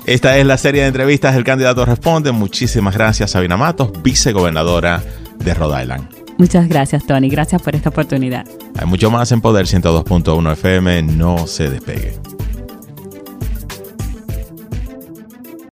Esta 0.07 0.37
es 0.37 0.45
la 0.45 0.59
serie 0.59 0.83
de 0.83 0.89
entrevistas 0.89 1.35
El 1.35 1.45
Candidato 1.45 1.85
Responde. 1.85 2.33
Muchísimas 2.33 2.95
gracias, 2.95 3.31
Sabina 3.31 3.57
Matos, 3.57 3.91
vicegobernadora 4.03 5.03
de 5.39 5.55
Rhode 5.55 5.83
Island. 5.83 6.09
Muchas 6.37 6.69
gracias, 6.69 7.07
Tony. 7.07 7.29
Gracias 7.29 7.63
por 7.63 7.75
esta 7.75 7.91
oportunidad. 7.91 8.45
Hay 8.79 8.87
mucho 8.87 9.11
más 9.11 9.31
en 9.33 9.41
Poder 9.41 9.67
102.1 9.67 10.53
FM. 10.53 11.03
No 11.03 11.47
se 11.47 11.71
despegue. 11.71 12.34